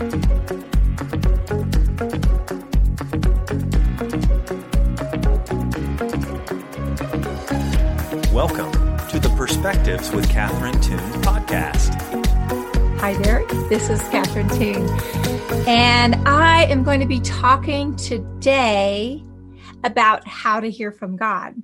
Welcome 0.00 0.16
to 9.08 9.18
the 9.20 9.30
Perspectives 9.36 10.10
with 10.12 10.26
Catherine 10.30 10.80
Toon 10.80 10.98
podcast. 11.20 11.92
Hi 12.98 13.12
there, 13.12 13.44
this 13.68 13.90
is 13.90 14.00
Catherine 14.08 14.48
Toon, 14.48 14.88
and 15.68 16.14
I 16.26 16.64
am 16.70 16.82
going 16.82 17.00
to 17.00 17.06
be 17.06 17.20
talking 17.20 17.94
today 17.96 19.22
about 19.84 20.26
how 20.26 20.60
to 20.60 20.70
hear 20.70 20.92
from 20.92 21.16
God. 21.16 21.56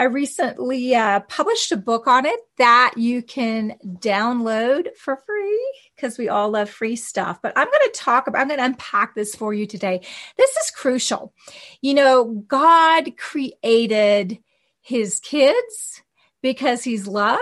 I 0.00 0.04
recently 0.04 0.94
uh, 0.94 1.20
published 1.20 1.72
a 1.72 1.76
book 1.76 2.06
on 2.06 2.24
it 2.24 2.40
that 2.56 2.94
you 2.96 3.20
can 3.22 3.76
download 3.84 4.96
for 4.96 5.18
free 5.26 5.74
because 5.94 6.16
we 6.16 6.30
all 6.30 6.48
love 6.48 6.70
free 6.70 6.96
stuff. 6.96 7.42
But 7.42 7.52
I'm 7.54 7.66
going 7.66 7.90
to 7.92 7.92
talk 7.94 8.26
about, 8.26 8.40
I'm 8.40 8.48
going 8.48 8.60
to 8.60 8.64
unpack 8.64 9.14
this 9.14 9.34
for 9.34 9.52
you 9.52 9.66
today. 9.66 10.00
This 10.38 10.50
is 10.52 10.70
crucial. 10.70 11.34
You 11.82 11.92
know, 11.92 12.24
God 12.48 13.14
created 13.18 14.38
his 14.80 15.20
kids 15.20 16.00
because 16.40 16.82
he's 16.82 17.06
love 17.06 17.38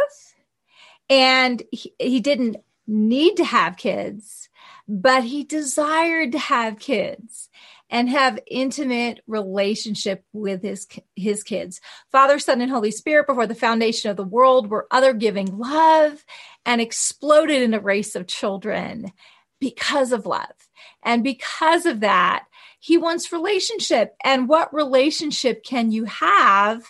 and 1.08 1.62
he, 1.70 1.94
he 2.00 2.18
didn't 2.18 2.56
need 2.88 3.36
to 3.36 3.44
have 3.44 3.76
kids, 3.76 4.48
but 4.88 5.22
he 5.22 5.44
desired 5.44 6.32
to 6.32 6.38
have 6.40 6.80
kids 6.80 7.50
and 7.90 8.08
have 8.08 8.38
intimate 8.46 9.20
relationship 9.26 10.24
with 10.32 10.62
his 10.62 10.86
his 11.16 11.42
kids. 11.42 11.80
Father, 12.12 12.38
Son 12.38 12.60
and 12.60 12.70
Holy 12.70 12.90
Spirit 12.90 13.26
before 13.26 13.46
the 13.46 13.54
foundation 13.54 14.10
of 14.10 14.16
the 14.16 14.24
world 14.24 14.70
were 14.70 14.86
other 14.90 15.12
giving 15.12 15.58
love 15.58 16.24
and 16.66 16.80
exploded 16.80 17.62
in 17.62 17.74
a 17.74 17.80
race 17.80 18.14
of 18.14 18.26
children 18.26 19.12
because 19.60 20.12
of 20.12 20.26
love. 20.26 20.46
And 21.02 21.24
because 21.24 21.86
of 21.86 22.00
that, 22.00 22.44
he 22.80 22.96
wants 22.96 23.32
relationship. 23.32 24.14
And 24.22 24.48
what 24.48 24.72
relationship 24.72 25.64
can 25.64 25.90
you 25.90 26.04
have 26.04 26.84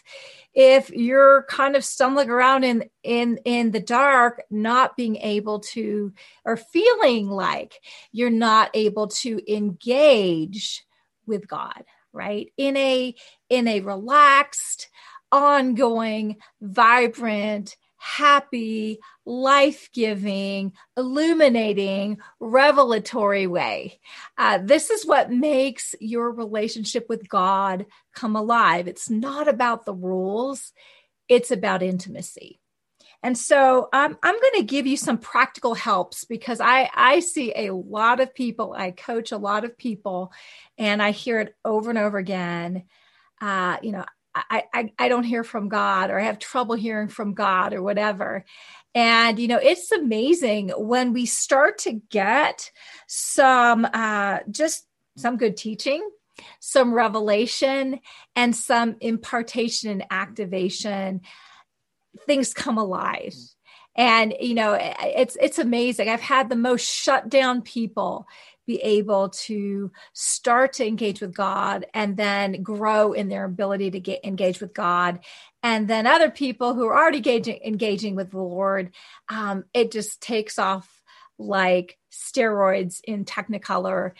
if 0.54 0.90
you're 0.90 1.44
kind 1.48 1.76
of 1.76 1.84
stumbling 1.84 2.28
around 2.28 2.64
in 2.64 2.90
in 3.02 3.38
in 3.44 3.70
the 3.70 3.80
dark 3.80 4.42
not 4.50 4.96
being 4.96 5.16
able 5.16 5.60
to 5.60 6.12
or 6.44 6.56
feeling 6.56 7.28
like 7.30 7.80
you're 8.12 8.28
not 8.28 8.70
able 8.74 9.06
to 9.06 9.40
engage 9.52 10.84
with 11.28 11.46
God, 11.46 11.84
right? 12.12 12.50
In 12.56 12.76
a 12.76 13.14
in 13.48 13.68
a 13.68 13.80
relaxed, 13.80 14.88
ongoing, 15.30 16.38
vibrant, 16.60 17.76
happy, 17.96 18.98
life-giving, 19.26 20.72
illuminating, 20.96 22.18
revelatory 22.40 23.46
way. 23.46 24.00
Uh, 24.36 24.58
this 24.62 24.90
is 24.90 25.04
what 25.04 25.30
makes 25.30 25.94
your 26.00 26.30
relationship 26.30 27.06
with 27.08 27.28
God 27.28 27.86
come 28.14 28.36
alive. 28.36 28.88
It's 28.88 29.10
not 29.10 29.48
about 29.48 29.84
the 29.84 29.94
rules; 29.94 30.72
it's 31.28 31.50
about 31.50 31.82
intimacy. 31.82 32.60
And 33.22 33.36
so 33.36 33.88
um, 33.92 34.16
I'm 34.22 34.40
going 34.40 34.54
to 34.56 34.62
give 34.62 34.86
you 34.86 34.96
some 34.96 35.18
practical 35.18 35.74
helps 35.74 36.24
because 36.24 36.60
I, 36.60 36.88
I 36.94 37.20
see 37.20 37.52
a 37.54 37.72
lot 37.72 38.20
of 38.20 38.34
people, 38.34 38.74
I 38.76 38.92
coach 38.92 39.32
a 39.32 39.38
lot 39.38 39.64
of 39.64 39.76
people, 39.76 40.32
and 40.76 41.02
I 41.02 41.10
hear 41.10 41.40
it 41.40 41.54
over 41.64 41.90
and 41.90 41.98
over 41.98 42.18
again. 42.18 42.84
Uh, 43.40 43.78
you 43.82 43.92
know, 43.92 44.04
I, 44.34 44.64
I, 44.72 44.92
I 44.98 45.08
don't 45.08 45.24
hear 45.24 45.42
from 45.42 45.68
God 45.68 46.10
or 46.10 46.18
I 46.18 46.24
have 46.24 46.38
trouble 46.38 46.76
hearing 46.76 47.08
from 47.08 47.34
God 47.34 47.74
or 47.74 47.82
whatever. 47.82 48.44
And, 48.94 49.38
you 49.38 49.48
know, 49.48 49.58
it's 49.58 49.90
amazing 49.90 50.70
when 50.76 51.12
we 51.12 51.26
start 51.26 51.78
to 51.78 52.00
get 52.10 52.70
some, 53.06 53.86
uh, 53.92 54.40
just 54.50 54.86
some 55.16 55.36
good 55.36 55.56
teaching, 55.56 56.08
some 56.60 56.94
revelation, 56.94 58.00
and 58.36 58.54
some 58.54 58.96
impartation 59.00 59.90
and 59.90 60.04
activation 60.10 61.22
things 62.26 62.54
come 62.54 62.78
alive. 62.78 63.34
And 63.96 64.34
you 64.40 64.54
know 64.54 64.78
it's 64.80 65.36
it's 65.40 65.58
amazing. 65.58 66.08
I've 66.08 66.20
had 66.20 66.48
the 66.48 66.56
most 66.56 66.86
shut 66.86 67.28
down 67.28 67.62
people 67.62 68.28
be 68.66 68.76
able 68.82 69.30
to 69.30 69.90
start 70.12 70.74
to 70.74 70.86
engage 70.86 71.22
with 71.22 71.34
god 71.34 71.86
and 71.94 72.18
then 72.18 72.62
grow 72.62 73.14
in 73.14 73.28
their 73.28 73.44
ability 73.44 73.90
to 73.90 73.98
get 73.98 74.24
engaged 74.24 74.60
with 74.60 74.74
god. 74.74 75.20
And 75.62 75.88
then 75.88 76.06
other 76.06 76.30
people 76.30 76.74
who 76.74 76.86
are 76.86 76.96
already 76.96 77.18
engaging, 77.18 77.60
engaging 77.64 78.14
with 78.14 78.30
the 78.30 78.38
lord 78.38 78.92
um, 79.28 79.64
it 79.72 79.90
just 79.90 80.20
takes 80.20 80.58
off 80.58 81.02
like 81.38 81.98
steroids 82.12 83.00
in 83.04 83.24
technicolor 83.24 84.12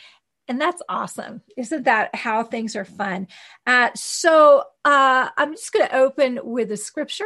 and 0.49 0.59
that's 0.59 0.81
awesome. 0.89 1.43
Isn't 1.59 1.85
that 1.85 2.15
how 2.15 2.43
things 2.43 2.75
are 2.75 2.87
fun? 2.87 3.29
Uh, 3.67 3.91
so 3.95 4.65
uh, 4.85 5.29
I'm 5.37 5.53
just 5.53 5.73
going 5.73 5.87
to 5.87 5.97
open 5.97 6.41
with 6.43 6.73
a 6.73 6.77
scripture. 6.77 7.25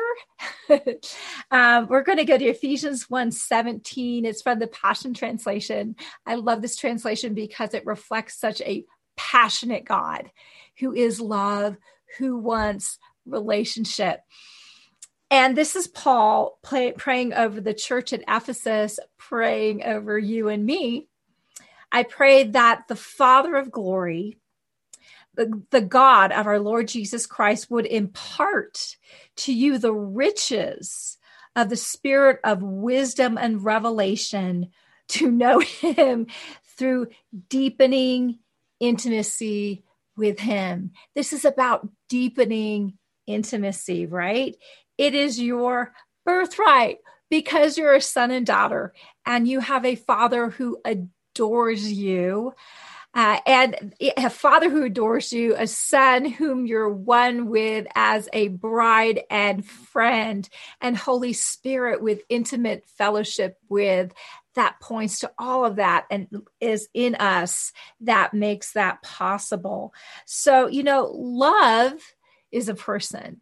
um, 1.52 1.86
we're 1.86 2.02
going 2.02 2.18
to 2.18 2.24
go 2.24 2.36
to 2.36 2.44
Ephesians 2.44 3.08
1 3.08 3.30
17. 3.30 4.24
It's 4.24 4.42
from 4.42 4.58
the 4.58 4.66
Passion 4.66 5.14
Translation. 5.14 5.94
I 6.26 6.34
love 6.34 6.62
this 6.62 6.76
translation 6.76 7.34
because 7.34 7.74
it 7.74 7.86
reflects 7.86 8.40
such 8.40 8.60
a 8.62 8.84
passionate 9.16 9.84
God 9.84 10.30
who 10.80 10.92
is 10.92 11.20
love, 11.20 11.76
who 12.18 12.38
wants 12.38 12.98
relationship. 13.24 14.20
And 15.30 15.56
this 15.56 15.76
is 15.76 15.86
Paul 15.86 16.58
play, 16.62 16.92
praying 16.92 17.34
over 17.34 17.60
the 17.60 17.72
church 17.72 18.12
at 18.12 18.24
Ephesus, 18.28 18.98
praying 19.16 19.84
over 19.84 20.18
you 20.18 20.48
and 20.48 20.66
me 20.66 21.08
I 21.92 22.04
pray 22.04 22.44
that 22.44 22.88
the 22.88 22.96
Father 22.96 23.54
of 23.56 23.70
glory, 23.70 24.38
the, 25.34 25.62
the 25.70 25.82
God 25.82 26.32
of 26.32 26.46
our 26.46 26.58
Lord 26.58 26.88
Jesus 26.88 27.26
Christ, 27.26 27.70
would 27.70 27.84
impart 27.84 28.96
to 29.36 29.52
you 29.52 29.76
the 29.76 29.92
riches 29.92 31.18
of 31.54 31.68
the 31.68 31.76
spirit 31.76 32.40
of 32.44 32.62
wisdom 32.62 33.36
and 33.36 33.62
revelation 33.62 34.70
to 35.08 35.30
know 35.30 35.58
Him 35.80 36.28
through 36.78 37.08
deepening 37.50 38.38
intimacy 38.80 39.84
with 40.16 40.38
Him. 40.38 40.92
This 41.14 41.34
is 41.34 41.44
about 41.44 41.86
deepening 42.08 42.94
intimacy, 43.26 44.06
right? 44.06 44.56
It 44.96 45.14
is 45.14 45.38
your 45.38 45.92
birthright 46.24 46.98
because 47.28 47.76
you're 47.76 47.94
a 47.94 48.00
son 48.00 48.30
and 48.30 48.46
daughter 48.46 48.94
and 49.26 49.46
you 49.46 49.60
have 49.60 49.84
a 49.84 49.96
father 49.96 50.48
who 50.48 50.78
adores 50.86 51.08
adores 51.34 51.90
you. 51.90 52.54
Uh, 53.14 53.38
and 53.46 53.94
a 54.16 54.30
father 54.30 54.70
who 54.70 54.84
adores 54.84 55.34
you, 55.34 55.54
a 55.54 55.66
son 55.66 56.24
whom 56.24 56.64
you're 56.64 56.88
one 56.88 57.48
with 57.48 57.86
as 57.94 58.26
a 58.32 58.48
bride 58.48 59.20
and 59.28 59.66
friend, 59.66 60.48
and 60.80 60.96
Holy 60.96 61.34
Spirit 61.34 62.02
with 62.02 62.22
intimate 62.30 62.86
fellowship 62.96 63.58
with. 63.68 64.14
That 64.54 64.80
points 64.80 65.20
to 65.20 65.30
all 65.38 65.66
of 65.66 65.76
that 65.76 66.06
and 66.10 66.28
is 66.60 66.88
in 66.94 67.14
us 67.16 67.72
that 68.00 68.32
makes 68.32 68.72
that 68.72 69.02
possible. 69.02 69.92
So, 70.24 70.66
you 70.66 70.82
know, 70.82 71.10
love 71.14 71.92
is 72.50 72.70
a 72.70 72.74
person 72.74 73.41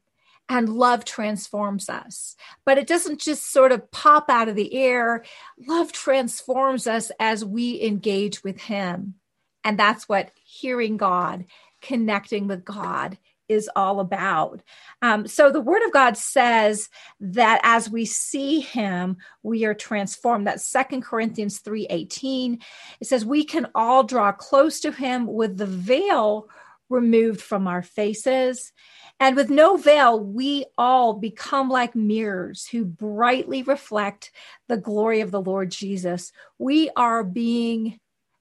and 0.50 0.68
love 0.68 1.04
transforms 1.04 1.88
us. 1.88 2.34
But 2.66 2.76
it 2.76 2.88
doesn't 2.88 3.20
just 3.20 3.52
sort 3.52 3.70
of 3.70 3.88
pop 3.92 4.28
out 4.28 4.48
of 4.48 4.56
the 4.56 4.74
air. 4.74 5.24
Love 5.66 5.92
transforms 5.92 6.88
us 6.88 7.12
as 7.20 7.44
we 7.44 7.80
engage 7.80 8.42
with 8.42 8.60
Him. 8.60 9.14
And 9.62 9.78
that's 9.78 10.08
what 10.08 10.32
hearing 10.42 10.96
God, 10.96 11.44
connecting 11.80 12.48
with 12.48 12.64
God 12.64 13.16
is 13.48 13.70
all 13.76 14.00
about. 14.00 14.60
Um, 15.02 15.28
so 15.28 15.52
the 15.52 15.60
Word 15.60 15.82
of 15.84 15.92
God 15.92 16.16
says 16.16 16.88
that 17.20 17.60
as 17.62 17.88
we 17.88 18.04
see 18.04 18.58
Him, 18.58 19.18
we 19.44 19.64
are 19.66 19.74
transformed. 19.74 20.48
That's 20.48 20.64
Second 20.64 21.02
Corinthians 21.02 21.60
3:18. 21.60 22.60
It 23.00 23.06
says 23.06 23.24
we 23.24 23.44
can 23.44 23.68
all 23.74 24.02
draw 24.02 24.32
close 24.32 24.80
to 24.80 24.90
Him 24.90 25.26
with 25.28 25.58
the 25.58 25.66
veil 25.66 26.48
removed 26.90 27.40
from 27.40 27.66
our 27.66 27.82
faces 27.82 28.72
and 29.20 29.36
with 29.36 29.50
no 29.50 29.76
veil, 29.76 30.18
we 30.18 30.64
all 30.78 31.12
become 31.12 31.68
like 31.68 31.94
mirrors 31.94 32.66
who 32.66 32.86
brightly 32.86 33.62
reflect 33.62 34.32
the 34.66 34.78
glory 34.78 35.20
of 35.20 35.30
the 35.30 35.42
Lord 35.42 35.70
Jesus. 35.70 36.32
We 36.58 36.88
are 36.96 37.22
being 37.22 38.00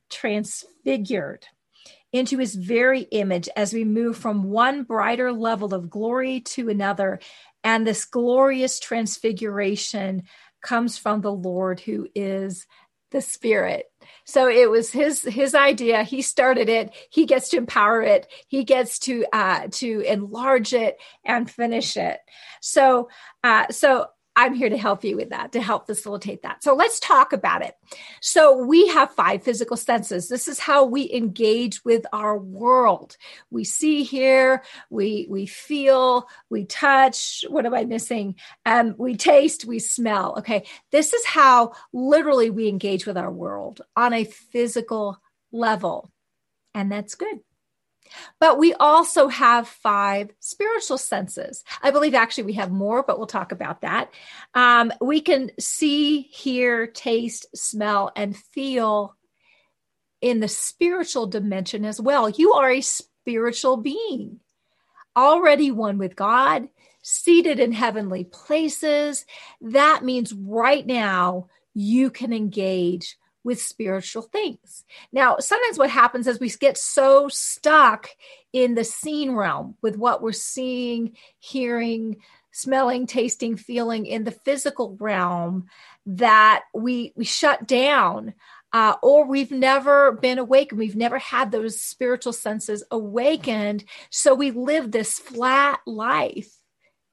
transfigured 0.10 1.46
into 2.14 2.38
his 2.38 2.56
very 2.56 3.02
image 3.02 3.50
as 3.58 3.74
we 3.74 3.84
move 3.84 4.16
from 4.16 4.44
one 4.44 4.84
brighter 4.84 5.34
level 5.34 5.74
of 5.74 5.90
glory 5.90 6.40
to 6.40 6.70
another. 6.70 7.20
And 7.62 7.86
this 7.86 8.06
glorious 8.06 8.80
transfiguration 8.80 10.24
comes 10.62 10.98
from 10.98 11.20
the 11.20 11.34
Lord 11.34 11.82
who 11.82 12.08
is 12.16 12.66
the 13.12 13.22
spirit. 13.22 13.86
So 14.26 14.48
it 14.48 14.70
was 14.70 14.92
his 14.92 15.24
his 15.24 15.56
idea. 15.56 16.04
He 16.04 16.22
started 16.22 16.70
it. 16.70 16.94
He 17.10 17.26
gets 17.26 17.50
to 17.50 17.58
empower 17.58 18.02
it. 18.02 18.28
He 18.48 18.64
gets 18.64 19.00
to 19.00 19.26
uh 19.34 19.68
to 19.72 20.02
enlarge 20.02 20.74
it 20.74 20.98
and 21.26 21.50
finish 21.50 21.98
it. 21.98 22.20
So 22.62 23.10
uh 23.44 23.68
so 23.70 24.08
I'm 24.40 24.54
here 24.54 24.70
to 24.70 24.78
help 24.78 25.04
you 25.04 25.18
with 25.18 25.32
that, 25.32 25.52
to 25.52 25.62
help 25.62 25.86
facilitate 25.86 26.44
that. 26.44 26.64
So 26.64 26.74
let's 26.74 26.98
talk 27.02 27.34
about 27.34 27.62
it. 27.62 27.76
So 28.22 28.56
we 28.56 28.88
have 28.88 29.12
five 29.12 29.44
physical 29.44 29.76
senses. 29.76 30.30
This 30.30 30.48
is 30.48 30.60
how 30.60 30.86
we 30.86 31.12
engage 31.12 31.84
with 31.84 32.06
our 32.14 32.38
world. 32.38 33.18
We 33.52 33.66
see, 33.66 34.04
hear, 34.04 34.64
we 34.90 35.28
we 35.30 35.46
feel, 35.46 36.26
we 36.50 36.64
touch. 36.64 37.44
What 37.50 37.66
am 37.66 37.74
I 37.74 37.84
missing? 37.84 38.36
Um, 38.66 38.96
we 38.98 39.18
taste, 39.18 39.66
we 39.66 39.80
smell. 39.80 40.36
Okay, 40.38 40.64
this 40.90 41.12
is 41.12 41.26
how 41.26 41.74
literally 41.92 42.50
we 42.50 42.70
engage 42.70 43.06
with 43.06 43.18
our 43.18 43.32
world 43.32 43.82
on 43.98 44.14
a 44.14 44.24
physical 44.24 45.18
level, 45.52 46.10
and 46.74 46.90
that's 46.90 47.16
good. 47.16 47.40
But 48.40 48.58
we 48.58 48.74
also 48.74 49.28
have 49.28 49.68
five 49.68 50.32
spiritual 50.40 50.98
senses. 50.98 51.64
I 51.82 51.92
believe 51.92 52.14
actually 52.14 52.46
we 52.46 52.54
have 52.54 52.72
more, 52.72 53.04
but 53.04 53.18
we'll 53.18 53.28
talk 53.28 53.52
about 53.52 53.82
that. 53.82 54.12
Um, 54.54 54.92
we 55.02 55.22
can 55.22 55.52
see, 55.60 56.22
hear, 56.22 56.88
taste, 56.88 57.48
smell, 57.56 58.12
and 58.16 58.36
feel 58.36 59.16
in 60.22 60.40
the 60.40 60.48
spiritual 60.48 61.28
dimension 61.28 61.86
as 61.86 62.00
well. 62.00 62.30
You 62.30 62.54
are 62.54 62.72
a 62.72 62.82
spiritual 62.82 63.78
being, 63.78 64.40
already 65.16 65.72
one 65.72 65.98
with 65.98 66.16
God, 66.16 66.70
seated 67.02 67.60
in 67.60 67.72
heavenly 67.72 68.26
places. 68.26 69.26
That 69.62 70.04
means 70.04 70.34
right 70.34 70.86
now 70.86 71.48
you 71.74 72.10
can 72.10 72.34
engage 72.34 73.18
with 73.50 73.60
spiritual 73.60 74.22
things. 74.22 74.86
Now, 75.12 75.38
sometimes 75.40 75.80
what 75.80 75.90
happens 75.90 76.28
is 76.28 76.40
we 76.40 76.52
get 76.52 76.78
so 76.78 77.28
stuck 77.30 78.12
in 78.54 78.76
the 78.76 78.84
seen 78.84 79.32
realm 79.32 79.76
with 79.82 79.98
what 79.98 80.22
we're 80.22 80.34
seeing, 80.34 81.18
hearing, 81.40 82.18
smelling, 82.52 83.08
tasting, 83.08 83.58
feeling 83.58 84.06
in 84.06 84.24
the 84.24 84.32
physical 84.32 84.96
realm 85.00 85.66
that 86.06 86.66
we 86.76 87.12
we 87.16 87.26
shut 87.26 87.68
down 87.68 88.36
uh, 88.72 88.98
or 89.02 89.26
we've 89.26 89.50
never 89.50 90.12
been 90.12 90.38
awakened. 90.38 90.78
We've 90.78 90.96
never 90.96 91.18
had 91.18 91.52
those 91.52 91.82
spiritual 91.82 92.34
senses 92.34 92.84
awakened. 92.92 93.84
So 94.12 94.36
we 94.36 94.52
live 94.52 94.92
this 94.92 95.18
flat 95.18 95.80
life. 95.88 96.56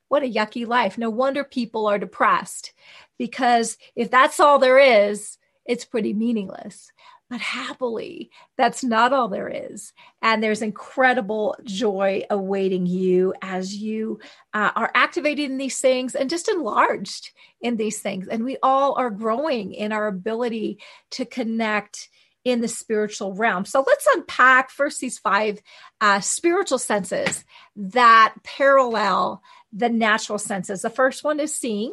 What 0.09 0.23
a 0.23 0.31
yucky 0.31 0.67
life. 0.67 0.99
No 0.99 1.09
wonder 1.09 1.45
people 1.45 1.87
are 1.87 1.99
depressed 1.99 2.75
because 3.19 3.79
if 3.95 4.11
that's 4.11 4.39
all 4.39 4.59
there 4.59 4.79
is, 4.79 5.39
it's 5.67 5.85
pretty 5.85 6.15
meaningless. 6.15 6.91
But 7.29 7.41
happily, 7.41 8.31
that's 8.57 8.85
not 8.85 9.13
all 9.13 9.27
there 9.27 9.49
is. 9.49 9.93
And 10.23 10.41
there's 10.41 10.63
incredible 10.63 11.57
joy 11.65 12.23
awaiting 12.31 12.87
you 12.87 13.35
as 13.43 13.75
you 13.75 14.21
uh, 14.55 14.71
are 14.77 14.93
activated 14.95 15.51
in 15.51 15.59
these 15.59 15.81
things 15.81 16.15
and 16.15 16.31
just 16.31 16.49
enlarged 16.49 17.33
in 17.61 17.77
these 17.77 18.01
things. 18.01 18.29
And 18.29 18.45
we 18.45 18.59
all 18.63 18.95
are 18.97 19.11
growing 19.11 19.75
in 19.75 19.91
our 19.91 20.07
ability 20.07 20.79
to 21.13 21.25
connect 21.25 22.11
in 22.45 22.61
the 22.61 22.69
spiritual 22.69 23.35
realm. 23.35 23.65
So 23.65 23.83
let's 23.85 24.07
unpack 24.15 24.71
first 24.71 25.01
these 25.01 25.19
five 25.19 25.61
uh, 26.01 26.21
spiritual 26.21 26.79
senses 26.79 27.45
that 27.75 28.35
parallel 28.45 29.43
the 29.73 29.89
natural 29.89 30.39
senses. 30.39 30.83
The 30.83 30.91
first 30.91 31.25
one 31.25 31.41
is 31.41 31.57
seeing. 31.57 31.93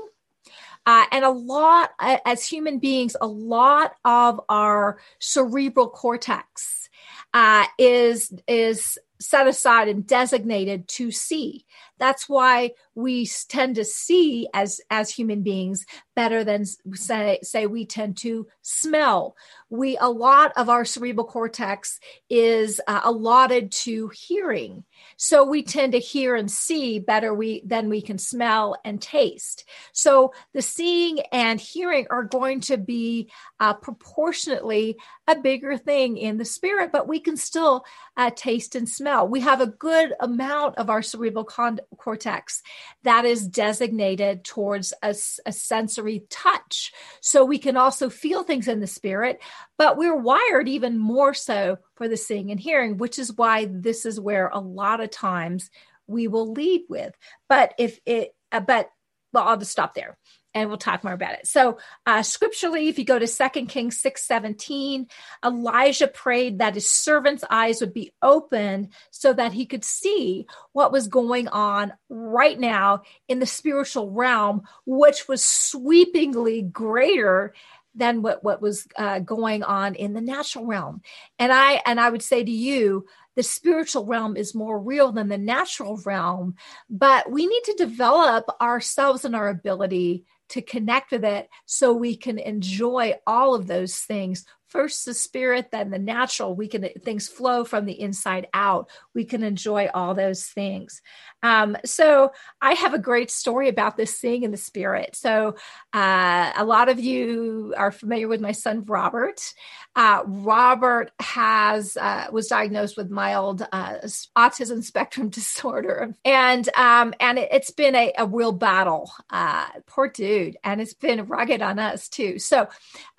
Uh, 0.85 1.05
and 1.11 1.23
a 1.23 1.29
lot, 1.29 1.91
as 1.99 2.45
human 2.45 2.79
beings, 2.79 3.15
a 3.21 3.27
lot 3.27 3.93
of 4.03 4.41
our 4.49 4.99
cerebral 5.19 5.89
cortex 5.89 6.89
uh, 7.33 7.65
is 7.77 8.33
is 8.47 8.97
set 9.19 9.47
aside 9.47 9.87
and 9.87 10.05
designated 10.05 10.87
to 10.89 11.09
see. 11.09 11.65
That's 11.97 12.27
why 12.27 12.71
we 12.95 13.27
tend 13.47 13.75
to 13.75 13.85
see 13.85 14.47
as 14.53 14.79
as 14.89 15.09
human 15.09 15.41
beings 15.41 15.85
better 16.15 16.43
than 16.43 16.65
say 16.93 17.39
say 17.41 17.65
we 17.65 17.85
tend 17.85 18.17
to 18.17 18.47
smell. 18.61 19.35
We 19.69 19.97
a 19.97 20.09
lot 20.09 20.51
of 20.55 20.69
our 20.69 20.85
cerebral 20.85 21.25
cortex 21.25 21.99
is 22.29 22.79
uh, 22.87 23.01
allotted 23.03 23.71
to 23.71 24.09
hearing. 24.09 24.83
So 25.17 25.43
we 25.43 25.63
tend 25.63 25.93
to 25.93 25.99
hear 25.99 26.35
and 26.35 26.49
see 26.49 26.99
better 26.99 27.33
we 27.33 27.63
than 27.65 27.89
we 27.89 28.01
can 28.01 28.17
smell 28.17 28.75
and 28.85 29.01
taste. 29.01 29.65
So 29.91 30.33
the 30.53 30.61
seeing 30.61 31.19
and 31.31 31.59
hearing 31.59 32.07
are 32.09 32.23
going 32.23 32.61
to 32.61 32.77
be 32.77 33.29
uh, 33.59 33.73
proportionately 33.73 34.97
a 35.27 35.35
bigger 35.35 35.77
thing 35.77 36.17
in 36.17 36.37
the 36.37 36.45
spirit, 36.45 36.91
but 36.91 37.07
we 37.07 37.19
can 37.19 37.37
still 37.37 37.85
uh, 38.17 38.29
taste 38.35 38.75
and 38.75 38.87
smell. 38.87 39.27
We 39.27 39.39
have 39.39 39.61
a 39.61 39.67
good 39.67 40.13
amount 40.19 40.77
of 40.77 40.89
our 40.89 41.01
cerebral 41.01 41.45
con- 41.45 41.79
cortex 41.97 42.61
that 43.03 43.25
is 43.25 43.47
designated 43.47 44.43
towards 44.43 44.93
a, 45.01 45.15
a 45.45 45.51
sensory 45.51 46.25
touch. 46.29 46.91
So 47.21 47.45
we 47.45 47.57
can 47.57 47.77
also 47.77 48.09
feel 48.09 48.43
things 48.43 48.67
in 48.67 48.79
the 48.79 48.87
spirit, 48.87 49.41
but 49.77 49.97
we're 49.97 50.17
wired 50.17 50.67
even 50.67 50.97
more 50.97 51.33
so 51.33 51.77
for 51.95 52.07
the 52.07 52.17
seeing 52.17 52.51
and 52.51 52.59
hearing, 52.59 52.97
which 52.97 53.19
is 53.19 53.33
why 53.35 53.67
this 53.69 54.05
is 54.05 54.19
where 54.19 54.47
a 54.47 54.59
lot 54.59 55.01
of 55.01 55.11
times 55.11 55.69
we 56.07 56.27
will 56.27 56.51
lead 56.51 56.83
with. 56.89 57.13
But 57.49 57.73
if 57.77 57.99
it, 58.05 58.35
uh, 58.51 58.59
but 58.59 58.89
well, 59.31 59.47
I'll 59.47 59.57
just 59.57 59.71
stop 59.71 59.95
there 59.95 60.17
and 60.53 60.69
we'll 60.69 60.77
talk 60.77 61.03
more 61.03 61.13
about 61.13 61.33
it. 61.33 61.47
So, 61.47 61.77
uh, 62.05 62.21
scripturally, 62.21 62.87
if 62.87 62.99
you 62.99 63.05
go 63.05 63.17
to 63.17 63.27
Second 63.27 63.67
Kings 63.67 63.99
six 63.99 64.23
seventeen, 64.23 65.07
Elijah 65.43 66.07
prayed 66.07 66.59
that 66.59 66.75
his 66.75 66.89
servant's 66.89 67.43
eyes 67.49 67.81
would 67.81 67.93
be 67.93 68.13
opened 68.21 68.89
so 69.11 69.33
that 69.33 69.53
he 69.53 69.65
could 69.65 69.83
see 69.83 70.45
what 70.71 70.91
was 70.91 71.07
going 71.07 71.47
on 71.47 71.93
right 72.09 72.59
now 72.59 73.01
in 73.27 73.39
the 73.39 73.45
spiritual 73.45 74.11
realm, 74.11 74.63
which 74.85 75.27
was 75.27 75.43
sweepingly 75.43 76.61
greater 76.61 77.53
than 77.95 78.21
what 78.21 78.43
what 78.43 78.61
was 78.61 78.87
uh, 78.97 79.19
going 79.19 79.63
on 79.63 79.95
in 79.95 80.13
the 80.13 80.21
natural 80.21 80.65
realm. 80.65 81.01
And 81.39 81.51
I 81.51 81.81
and 81.85 81.99
I 81.99 82.09
would 82.09 82.23
say 82.23 82.43
to 82.43 82.51
you, 82.51 83.05
the 83.35 83.43
spiritual 83.43 84.05
realm 84.05 84.37
is 84.37 84.55
more 84.55 84.79
real 84.79 85.11
than 85.11 85.27
the 85.27 85.37
natural 85.37 85.97
realm, 86.05 86.55
but 86.89 87.31
we 87.31 87.47
need 87.47 87.63
to 87.65 87.75
develop 87.77 88.45
ourselves 88.61 89.25
and 89.25 89.35
our 89.35 89.49
ability 89.49 90.25
to 90.49 90.61
connect 90.61 91.11
with 91.11 91.23
it 91.23 91.49
so 91.65 91.93
we 91.93 92.15
can 92.15 92.37
enjoy 92.37 93.15
all 93.25 93.55
of 93.55 93.65
those 93.65 93.97
things 93.97 94.45
first 94.73 95.05
the 95.05 95.13
spirit 95.13 95.69
then 95.71 95.91
the 95.91 95.99
natural. 95.99 96.55
We 96.55 96.67
can 96.67 96.89
things 97.05 97.27
flow 97.27 97.63
from 97.63 97.85
the 97.85 97.99
inside 98.01 98.47
out. 98.55 98.89
We 99.13 99.23
can 99.23 99.43
enjoy 99.43 99.87
all 99.93 100.15
those 100.15 100.43
things. 100.45 101.01
Um, 101.43 101.77
so 101.85 102.31
i 102.61 102.73
have 102.73 102.93
a 102.93 102.99
great 102.99 103.29
story 103.29 103.69
about 103.69 103.97
this 103.97 104.17
seeing 104.17 104.43
in 104.43 104.51
the 104.51 104.57
spirit. 104.57 105.15
So 105.15 105.55
uh, 105.93 106.51
a 106.55 106.65
lot 106.65 106.89
of 106.89 106.99
you 106.99 107.73
are 107.77 107.91
familiar 107.91 108.27
with 108.27 108.41
my 108.41 108.51
son 108.51 108.83
robert. 108.85 109.53
Uh, 109.95 110.23
robert 110.25 111.11
has 111.19 111.95
uh, 111.97 112.27
was 112.31 112.47
diagnosed 112.47 112.97
with 112.97 113.11
mild 113.11 113.67
uh, 113.71 113.97
autism 114.35 114.83
spectrum 114.83 115.29
disorder. 115.39 116.15
And 116.25 116.67
um, 116.75 117.13
and 117.19 117.37
it, 117.37 117.51
has 117.53 117.69
been 117.69 117.93
a, 117.93 118.11
a, 118.17 118.25
real 118.25 118.53
battle 118.53 119.11
uh, 119.29 119.67
poor 119.85 120.07
dude. 120.07 120.57
And 120.63 120.81
it's 120.81 120.95
been 120.95 121.27
rugged 121.27 121.61
on 121.61 121.77
us 121.77 122.09
too. 122.09 122.39
So 122.39 122.67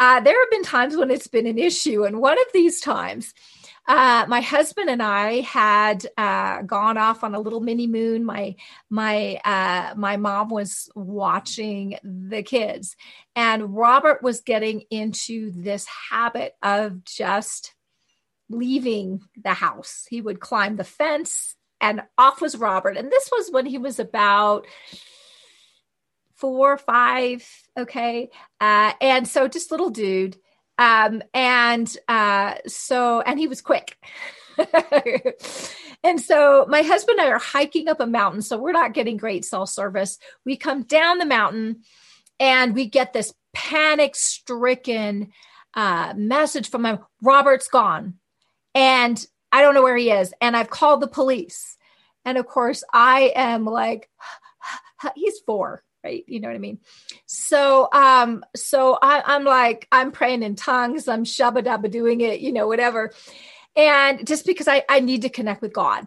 uh, 0.00 0.20
there 0.20 0.40
have 0.40 0.50
been 0.50 0.64
times 0.64 0.96
when 0.96 1.10
it's 1.10 1.28
been 1.28 1.43
been 1.44 1.58
an 1.58 1.62
issue. 1.62 2.04
And 2.04 2.20
one 2.20 2.38
of 2.38 2.46
these 2.52 2.80
times, 2.80 3.32
uh, 3.86 4.24
my 4.28 4.40
husband 4.40 4.88
and 4.88 5.02
I 5.02 5.40
had 5.40 6.06
uh, 6.16 6.62
gone 6.62 6.96
off 6.96 7.22
on 7.22 7.34
a 7.34 7.40
little 7.40 7.60
mini 7.60 7.86
moon. 7.86 8.24
My 8.24 8.56
my 8.88 9.38
uh, 9.44 9.94
my 9.96 10.16
mom 10.16 10.48
was 10.48 10.88
watching 10.94 11.98
the 12.02 12.42
kids, 12.42 12.96
and 13.36 13.76
Robert 13.76 14.22
was 14.22 14.40
getting 14.40 14.84
into 14.90 15.50
this 15.52 15.86
habit 16.10 16.54
of 16.62 17.04
just 17.04 17.74
leaving 18.48 19.20
the 19.42 19.52
house. 19.52 20.06
He 20.08 20.22
would 20.22 20.40
climb 20.40 20.76
the 20.76 20.84
fence, 20.84 21.54
and 21.78 22.02
off 22.16 22.40
was 22.40 22.56
Robert. 22.56 22.96
And 22.96 23.12
this 23.12 23.28
was 23.30 23.50
when 23.50 23.66
he 23.66 23.76
was 23.76 23.98
about 23.98 24.66
four, 26.36 26.78
five, 26.78 27.46
okay, 27.76 28.30
uh, 28.62 28.92
and 29.02 29.28
so 29.28 29.46
just 29.46 29.70
little 29.70 29.90
dude. 29.90 30.38
Um, 30.78 31.22
and 31.32 31.94
uh, 32.08 32.54
so, 32.66 33.20
and 33.20 33.38
he 33.38 33.46
was 33.46 33.62
quick. 33.62 33.96
and 36.04 36.20
so 36.20 36.66
my 36.68 36.82
husband 36.82 37.18
and 37.18 37.28
I 37.28 37.32
are 37.32 37.38
hiking 37.38 37.88
up 37.88 38.00
a 38.00 38.06
mountain. 38.06 38.42
So 38.42 38.58
we're 38.58 38.72
not 38.72 38.94
getting 38.94 39.16
great 39.16 39.44
cell 39.44 39.66
service. 39.66 40.18
We 40.44 40.56
come 40.56 40.82
down 40.82 41.18
the 41.18 41.26
mountain 41.26 41.82
and 42.40 42.74
we 42.74 42.86
get 42.86 43.12
this 43.12 43.32
panic 43.52 44.16
stricken 44.16 45.32
uh, 45.74 46.14
message 46.16 46.68
from 46.68 46.82
my 46.82 46.98
Robert's 47.22 47.68
gone. 47.68 48.14
And 48.74 49.24
I 49.52 49.62
don't 49.62 49.74
know 49.74 49.82
where 49.82 49.96
he 49.96 50.10
is. 50.10 50.32
And 50.40 50.56
I've 50.56 50.70
called 50.70 51.00
the 51.00 51.08
police. 51.08 51.76
And 52.24 52.38
of 52.38 52.46
course, 52.46 52.82
I 52.92 53.32
am 53.34 53.64
like, 53.64 54.08
he's 55.14 55.38
four 55.46 55.82
right 56.04 56.24
you 56.26 56.40
know 56.40 56.48
what 56.48 56.54
i 56.54 56.58
mean 56.58 56.78
so 57.26 57.88
um 57.92 58.44
so 58.54 58.98
I, 59.00 59.36
am 59.36 59.44
like 59.44 59.88
i'm 59.90 60.12
praying 60.12 60.42
in 60.42 60.54
tongues 60.54 61.08
i'm 61.08 61.24
shabba 61.24 61.64
dabba 61.64 61.90
doing 61.90 62.20
it 62.20 62.40
you 62.40 62.52
know 62.52 62.66
whatever 62.66 63.12
and 63.74 64.26
just 64.26 64.46
because 64.46 64.68
i 64.68 64.84
i 64.88 65.00
need 65.00 65.22
to 65.22 65.28
connect 65.28 65.62
with 65.62 65.72
god 65.72 66.06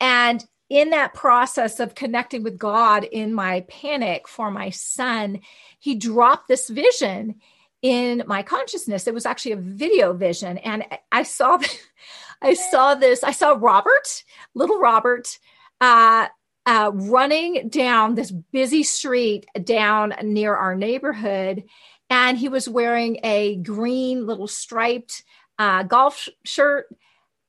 and 0.00 0.44
in 0.70 0.90
that 0.90 1.14
process 1.14 1.80
of 1.80 1.94
connecting 1.94 2.42
with 2.42 2.58
God 2.58 3.04
in 3.04 3.32
my 3.32 3.64
panic 3.68 4.28
for 4.28 4.50
my 4.50 4.70
son, 4.70 5.40
he 5.78 5.94
dropped 5.94 6.48
this 6.48 6.68
vision 6.68 7.36
in 7.80 8.22
my 8.26 8.42
consciousness. 8.42 9.06
It 9.06 9.14
was 9.14 9.24
actually 9.24 9.52
a 9.52 9.56
video 9.56 10.12
vision. 10.12 10.58
And 10.58 10.84
I 11.10 11.22
saw, 11.22 11.58
I 12.42 12.54
saw 12.54 12.94
this, 12.94 13.24
I 13.24 13.32
saw 13.32 13.56
Robert, 13.58 14.24
little 14.54 14.78
Robert, 14.78 15.38
uh, 15.80 16.28
uh, 16.68 16.90
running 16.92 17.70
down 17.70 18.14
this 18.14 18.30
busy 18.30 18.82
street 18.82 19.46
down 19.64 20.12
near 20.22 20.54
our 20.54 20.74
neighborhood. 20.74 21.64
And 22.10 22.36
he 22.36 22.50
was 22.50 22.68
wearing 22.68 23.20
a 23.24 23.56
green 23.56 24.26
little 24.26 24.46
striped 24.46 25.24
uh, 25.58 25.84
golf 25.84 26.28
shirt, 26.44 26.94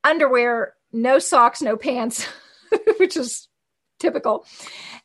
underwear, 0.06 0.74
no 0.94 1.20
socks, 1.20 1.62
no 1.62 1.76
pants, 1.76 2.26
which 2.98 3.18
is 3.18 3.50
typical. 4.00 4.46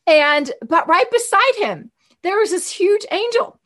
And, 0.06 0.52
but 0.64 0.86
right 0.86 1.10
beside 1.10 1.56
him, 1.56 1.90
there 2.22 2.38
was 2.38 2.50
this 2.50 2.70
huge 2.70 3.04
angel 3.10 3.58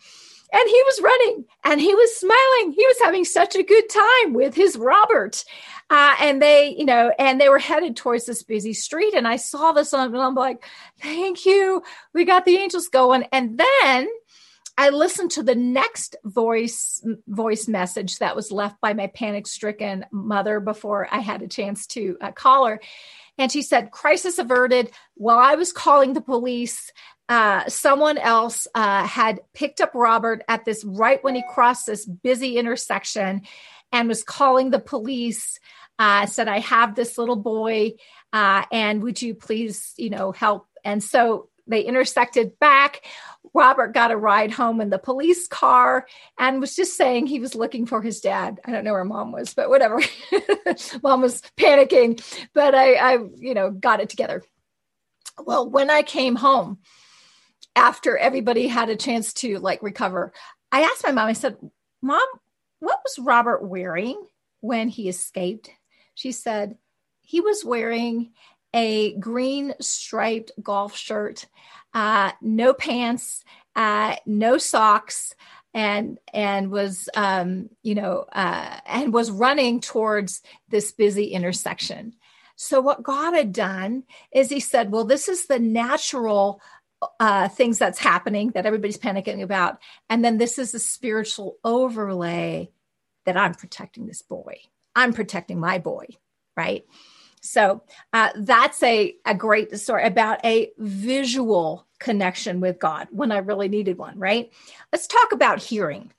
and 0.52 0.68
he 0.68 0.82
was 0.82 1.00
running 1.02 1.44
and 1.64 1.80
he 1.80 1.94
was 1.94 2.16
smiling. 2.16 2.72
He 2.72 2.86
was 2.86 2.96
having 3.02 3.24
such 3.24 3.54
a 3.54 3.62
good 3.62 3.88
time 3.88 4.34
with 4.34 4.54
his 4.54 4.76
Robert. 4.76 5.44
Uh, 5.90 6.14
and 6.20 6.40
they, 6.40 6.74
you 6.78 6.84
know, 6.84 7.12
and 7.18 7.40
they 7.40 7.48
were 7.48 7.58
headed 7.58 7.96
towards 7.96 8.26
this 8.26 8.42
busy 8.42 8.74
street. 8.74 9.14
And 9.14 9.26
I 9.26 9.36
saw 9.36 9.72
this 9.72 9.92
and 9.92 10.16
I'm 10.16 10.34
like, 10.34 10.64
thank 11.00 11.46
you. 11.46 11.82
We 12.12 12.24
got 12.24 12.44
the 12.44 12.56
angels 12.56 12.88
going. 12.88 13.24
And 13.32 13.58
then 13.58 14.08
I 14.76 14.90
listened 14.90 15.32
to 15.32 15.42
the 15.42 15.56
next 15.56 16.14
voice 16.24 17.04
voice 17.26 17.66
message 17.66 18.18
that 18.18 18.36
was 18.36 18.52
left 18.52 18.80
by 18.80 18.92
my 18.92 19.08
panic 19.08 19.48
stricken 19.48 20.06
mother 20.12 20.60
before 20.60 21.08
I 21.10 21.18
had 21.18 21.42
a 21.42 21.48
chance 21.48 21.86
to 21.88 22.16
uh, 22.20 22.30
call 22.30 22.66
her. 22.66 22.80
And 23.38 23.50
she 23.50 23.62
said, 23.62 23.90
crisis 23.90 24.38
averted. 24.38 24.92
While 25.14 25.38
I 25.38 25.56
was 25.56 25.72
calling 25.72 26.12
the 26.12 26.20
police, 26.20 26.92
uh, 27.28 27.68
someone 27.68 28.18
else 28.18 28.66
uh, 28.74 29.04
had 29.06 29.40
picked 29.52 29.80
up 29.80 29.92
Robert 29.94 30.42
at 30.48 30.64
this 30.64 30.84
right 30.84 31.22
when 31.22 31.34
he 31.34 31.44
crossed 31.50 31.86
this 31.86 32.06
busy 32.06 32.56
intersection 32.56 33.42
and 33.92 34.08
was 34.08 34.22
calling 34.22 34.70
the 34.70 34.78
police. 34.78 35.60
Uh, 35.98 36.26
said, 36.26 36.46
I 36.46 36.60
have 36.60 36.94
this 36.94 37.18
little 37.18 37.36
boy, 37.36 37.94
uh, 38.32 38.62
and 38.70 39.02
would 39.02 39.20
you 39.20 39.34
please, 39.34 39.94
you 39.96 40.10
know, 40.10 40.30
help? 40.30 40.68
And 40.84 41.02
so 41.02 41.48
they 41.66 41.80
intersected 41.80 42.58
back. 42.58 43.04
Robert 43.52 43.94
got 43.94 44.12
a 44.12 44.16
ride 44.16 44.52
home 44.52 44.80
in 44.80 44.90
the 44.90 44.98
police 44.98 45.48
car 45.48 46.06
and 46.38 46.60
was 46.60 46.76
just 46.76 46.96
saying 46.96 47.26
he 47.26 47.40
was 47.40 47.54
looking 47.54 47.84
for 47.84 48.00
his 48.00 48.20
dad. 48.20 48.60
I 48.64 48.70
don't 48.70 48.84
know 48.84 48.92
where 48.92 49.04
mom 49.04 49.32
was, 49.32 49.54
but 49.54 49.68
whatever. 49.68 50.00
mom 51.02 51.22
was 51.22 51.42
panicking, 51.56 52.22
but 52.54 52.74
I, 52.74 52.94
I, 52.94 53.18
you 53.36 53.54
know, 53.54 53.70
got 53.70 54.00
it 54.00 54.08
together. 54.08 54.44
Well, 55.44 55.68
when 55.68 55.90
I 55.90 56.02
came 56.02 56.36
home 56.36 56.78
after 57.78 58.18
everybody 58.18 58.66
had 58.66 58.90
a 58.90 58.96
chance 58.96 59.32
to 59.34 59.58
like 59.58 59.82
recover, 59.82 60.32
I 60.72 60.82
asked 60.82 61.04
my 61.04 61.12
mom, 61.12 61.28
I 61.28 61.32
said, 61.32 61.56
Mom, 62.02 62.26
what 62.80 62.98
was 63.04 63.24
Robert 63.24 63.64
wearing 63.64 64.20
when 64.60 64.88
he 64.88 65.08
escaped? 65.08 65.70
She 66.14 66.32
said, 66.32 66.76
he 67.20 67.40
was 67.40 67.64
wearing 67.64 68.32
a 68.74 69.14
green 69.16 69.74
striped 69.80 70.50
golf 70.62 70.96
shirt, 70.96 71.46
uh, 71.94 72.32
no 72.42 72.74
pants, 72.74 73.44
uh, 73.76 74.16
no 74.26 74.58
socks, 74.58 75.34
and 75.72 76.18
and 76.34 76.70
was 76.70 77.08
um, 77.14 77.68
you 77.82 77.94
know 77.94 78.24
uh, 78.32 78.80
and 78.86 79.12
was 79.12 79.30
running 79.30 79.80
towards 79.80 80.42
this 80.68 80.90
busy 80.90 81.26
intersection. 81.26 82.14
So 82.56 82.80
what 82.80 83.04
God 83.04 83.34
had 83.34 83.52
done 83.52 84.02
is 84.32 84.48
He 84.48 84.60
said, 84.60 84.90
"Well, 84.90 85.04
this 85.04 85.28
is 85.28 85.46
the 85.46 85.60
natural." 85.60 86.60
Uh, 87.20 87.48
things 87.48 87.78
that's 87.78 87.98
happening 87.98 88.50
that 88.50 88.66
everybody's 88.66 88.98
panicking 88.98 89.40
about. 89.40 89.78
And 90.10 90.24
then 90.24 90.36
this 90.36 90.58
is 90.58 90.74
a 90.74 90.80
spiritual 90.80 91.56
overlay 91.62 92.70
that 93.24 93.36
I'm 93.36 93.54
protecting 93.54 94.06
this 94.06 94.22
boy. 94.22 94.58
I'm 94.96 95.12
protecting 95.12 95.60
my 95.60 95.78
boy, 95.78 96.06
right? 96.56 96.84
So 97.40 97.82
uh, 98.12 98.30
that's 98.36 98.82
a, 98.82 99.14
a 99.24 99.34
great 99.34 99.78
story 99.78 100.04
about 100.04 100.44
a 100.44 100.72
visual 100.78 101.86
connection 101.98 102.60
with 102.60 102.78
God 102.78 103.08
when 103.10 103.32
I 103.32 103.38
really 103.38 103.68
needed 103.68 103.98
one, 103.98 104.18
right? 104.18 104.52
Let's 104.92 105.06
talk 105.06 105.32
about 105.32 105.62
hearing. 105.62 106.12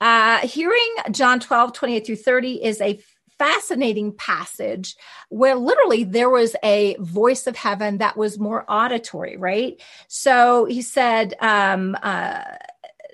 Uh, 0.00 0.38
hearing 0.40 0.94
John 1.10 1.40
12, 1.40 1.72
28 1.72 2.06
through 2.06 2.16
30 2.16 2.64
is 2.64 2.80
a 2.80 3.00
fascinating 3.38 4.12
passage 4.12 4.96
where 5.28 5.54
literally 5.54 6.04
there 6.04 6.30
was 6.30 6.56
a 6.62 6.96
voice 7.00 7.46
of 7.46 7.56
heaven 7.56 7.98
that 7.98 8.16
was 8.16 8.38
more 8.38 8.64
auditory, 8.68 9.36
right? 9.36 9.80
So 10.08 10.64
he 10.64 10.82
said, 10.82 11.34
um, 11.40 11.96
uh, 12.02 12.42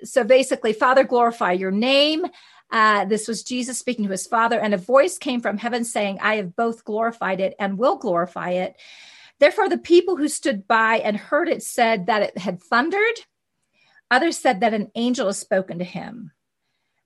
so 0.03 0.23
basically, 0.23 0.73
Father, 0.73 1.03
glorify 1.03 1.53
your 1.53 1.71
name. 1.71 2.25
Uh, 2.71 3.05
this 3.05 3.27
was 3.27 3.43
Jesus 3.43 3.77
speaking 3.77 4.05
to 4.05 4.11
his 4.11 4.27
Father, 4.27 4.59
and 4.59 4.73
a 4.73 4.77
voice 4.77 5.17
came 5.17 5.39
from 5.39 5.57
heaven 5.57 5.83
saying, 5.85 6.17
I 6.21 6.35
have 6.37 6.55
both 6.55 6.83
glorified 6.83 7.39
it 7.39 7.55
and 7.59 7.77
will 7.77 7.97
glorify 7.97 8.51
it. 8.51 8.75
Therefore, 9.39 9.69
the 9.69 9.77
people 9.77 10.15
who 10.15 10.27
stood 10.27 10.67
by 10.67 10.97
and 10.97 11.15
heard 11.17 11.49
it 11.49 11.61
said 11.61 12.07
that 12.07 12.21
it 12.21 12.37
had 12.37 12.61
thundered. 12.61 13.19
Others 14.09 14.37
said 14.37 14.61
that 14.61 14.73
an 14.73 14.91
angel 14.95 15.27
has 15.27 15.37
spoken 15.37 15.79
to 15.79 15.85
him. 15.85 16.31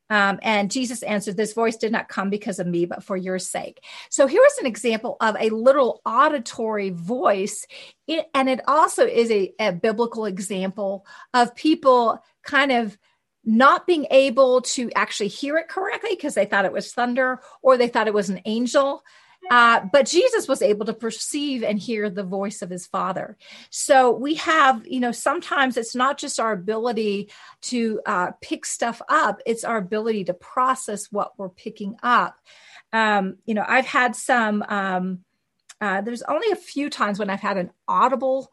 Um, 0.09 0.39
and 0.41 0.71
Jesus 0.71 1.03
answered, 1.03 1.37
This 1.37 1.53
voice 1.53 1.77
did 1.77 1.91
not 1.91 2.09
come 2.09 2.29
because 2.29 2.59
of 2.59 2.67
me, 2.67 2.85
but 2.85 3.03
for 3.03 3.15
your 3.15 3.39
sake. 3.39 3.83
So 4.09 4.27
here 4.27 4.43
is 4.45 4.57
an 4.57 4.65
example 4.65 5.17
of 5.21 5.35
a 5.39 5.49
literal 5.49 6.01
auditory 6.05 6.89
voice. 6.89 7.65
It, 8.07 8.27
and 8.33 8.49
it 8.49 8.61
also 8.67 9.05
is 9.05 9.29
a, 9.31 9.53
a 9.59 9.71
biblical 9.71 10.25
example 10.25 11.05
of 11.33 11.55
people 11.55 12.23
kind 12.43 12.71
of 12.71 12.97
not 13.45 13.87
being 13.87 14.05
able 14.11 14.61
to 14.61 14.91
actually 14.95 15.29
hear 15.29 15.57
it 15.57 15.69
correctly 15.69 16.11
because 16.11 16.35
they 16.35 16.45
thought 16.45 16.65
it 16.65 16.73
was 16.73 16.91
thunder 16.91 17.41
or 17.61 17.77
they 17.77 17.87
thought 17.87 18.07
it 18.07 18.13
was 18.13 18.29
an 18.29 18.41
angel. 18.45 19.03
Uh, 19.49 19.81
but 19.91 20.05
Jesus 20.05 20.47
was 20.47 20.61
able 20.61 20.85
to 20.85 20.93
perceive 20.93 21.63
and 21.63 21.79
hear 21.79 22.09
the 22.09 22.23
voice 22.23 22.61
of 22.61 22.69
his 22.69 22.85
father. 22.85 23.37
So 23.69 24.11
we 24.11 24.35
have, 24.35 24.85
you 24.85 24.99
know, 24.99 25.11
sometimes 25.11 25.75
it's 25.75 25.95
not 25.95 26.17
just 26.17 26.39
our 26.39 26.51
ability 26.51 27.31
to 27.63 28.01
uh, 28.05 28.31
pick 28.41 28.65
stuff 28.65 29.01
up, 29.09 29.41
it's 29.45 29.63
our 29.63 29.77
ability 29.77 30.25
to 30.25 30.33
process 30.33 31.11
what 31.11 31.31
we're 31.37 31.49
picking 31.49 31.95
up. 32.03 32.37
Um, 32.93 33.37
you 33.45 33.53
know, 33.53 33.65
I've 33.67 33.87
had 33.87 34.15
some, 34.15 34.63
um, 34.67 35.19
uh, 35.81 36.01
there's 36.01 36.23
only 36.23 36.51
a 36.51 36.55
few 36.55 36.89
times 36.89 37.17
when 37.17 37.29
I've 37.29 37.39
had 37.39 37.57
an 37.57 37.71
audible 37.87 38.51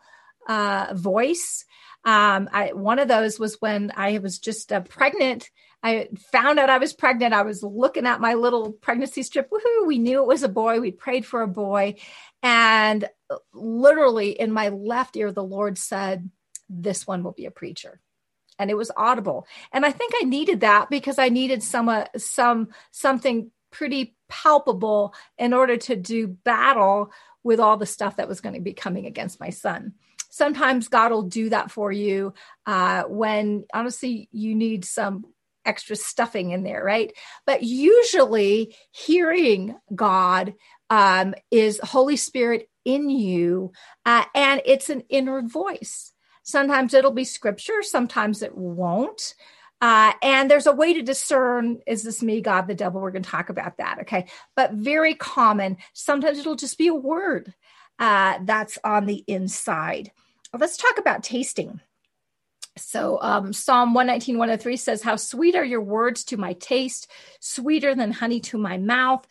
uh, 0.48 0.94
voice 0.94 1.64
um, 2.06 2.48
I, 2.52 2.72
one 2.72 3.00
of 3.00 3.08
those 3.08 3.38
was 3.38 3.56
when 3.58 3.92
I 3.96 4.18
was 4.18 4.38
just 4.38 4.72
uh, 4.72 4.80
pregnant. 4.80 5.50
I 5.86 6.08
found 6.32 6.58
out 6.58 6.68
I 6.68 6.78
was 6.78 6.92
pregnant. 6.92 7.32
I 7.32 7.42
was 7.42 7.62
looking 7.62 8.06
at 8.06 8.20
my 8.20 8.34
little 8.34 8.72
pregnancy 8.72 9.22
strip. 9.22 9.48
Woohoo! 9.50 9.86
We 9.86 9.98
knew 9.98 10.20
it 10.20 10.26
was 10.26 10.42
a 10.42 10.48
boy. 10.48 10.80
We 10.80 10.90
prayed 10.90 11.24
for 11.24 11.42
a 11.42 11.48
boy, 11.48 11.94
and 12.42 13.08
literally 13.54 14.30
in 14.30 14.50
my 14.50 14.70
left 14.70 15.16
ear, 15.16 15.30
the 15.30 15.44
Lord 15.44 15.78
said, 15.78 16.28
"This 16.68 17.06
one 17.06 17.22
will 17.22 17.32
be 17.32 17.46
a 17.46 17.50
preacher." 17.52 18.00
and 18.58 18.70
it 18.70 18.76
was 18.76 18.90
audible 18.96 19.46
and 19.70 19.84
i 19.84 19.90
think 19.90 20.14
i 20.16 20.24
needed 20.24 20.60
that 20.60 20.88
because 20.88 21.18
i 21.18 21.28
needed 21.28 21.62
some 21.62 21.90
uh, 21.90 22.06
some 22.16 22.68
something 22.90 23.50
pretty 23.70 24.16
palpable 24.30 25.12
in 25.36 25.52
order 25.52 25.76
to 25.76 25.94
do 25.94 26.26
battle 26.26 27.12
with 27.44 27.60
all 27.60 27.76
the 27.76 27.84
stuff 27.84 28.16
that 28.16 28.28
was 28.28 28.40
going 28.40 28.54
to 28.54 28.60
be 28.62 28.72
coming 28.72 29.04
against 29.04 29.38
my 29.38 29.50
son 29.50 29.92
sometimes 30.30 30.88
God 30.88 31.12
will 31.12 31.22
do 31.22 31.48
that 31.50 31.70
for 31.70 31.90
you 31.90 32.34
uh, 32.66 33.04
when 33.04 33.64
honestly 33.72 34.28
you 34.32 34.54
need 34.54 34.84
some 34.84 35.24
extra 35.66 35.96
stuffing 35.96 36.50
in 36.50 36.62
there, 36.62 36.82
right? 36.82 37.12
But 37.46 37.62
usually, 37.62 38.74
hearing 38.90 39.76
God 39.94 40.54
um, 40.90 41.34
is 41.50 41.80
Holy 41.82 42.16
Spirit 42.16 42.68
in 42.84 43.10
you, 43.10 43.72
uh, 44.04 44.24
and 44.34 44.62
it's 44.64 44.88
an 44.88 45.02
inner 45.08 45.42
voice. 45.42 46.12
Sometimes 46.42 46.94
it'll 46.94 47.10
be 47.10 47.24
scripture, 47.24 47.82
sometimes 47.82 48.42
it 48.42 48.56
won't. 48.56 49.34
Uh, 49.82 50.12
and 50.22 50.50
there's 50.50 50.66
a 50.66 50.72
way 50.72 50.94
to 50.94 51.02
discern 51.02 51.80
is 51.86 52.02
this 52.02 52.22
me, 52.22 52.40
God, 52.40 52.66
the 52.66 52.74
devil? 52.74 53.00
We're 53.00 53.10
going 53.10 53.24
to 53.24 53.30
talk 53.30 53.50
about 53.50 53.76
that. 53.76 53.98
Okay. 54.02 54.26
But 54.54 54.72
very 54.72 55.14
common. 55.14 55.76
Sometimes 55.92 56.38
it'll 56.38 56.56
just 56.56 56.78
be 56.78 56.86
a 56.86 56.94
word 56.94 57.52
uh, 57.98 58.38
that's 58.42 58.78
on 58.84 59.04
the 59.04 59.22
inside 59.26 60.12
let's 60.58 60.76
talk 60.76 60.98
about 60.98 61.22
tasting. 61.22 61.80
So 62.76 63.18
um, 63.22 63.52
Psalm 63.52 63.94
119, 63.94 64.38
103 64.38 64.76
says, 64.76 65.02
How 65.02 65.16
sweet 65.16 65.54
are 65.54 65.64
your 65.64 65.80
words 65.80 66.24
to 66.24 66.36
my 66.36 66.52
taste, 66.54 67.10
sweeter 67.40 67.94
than 67.94 68.12
honey 68.12 68.40
to 68.40 68.58
my 68.58 68.76
mouth. 68.76 69.26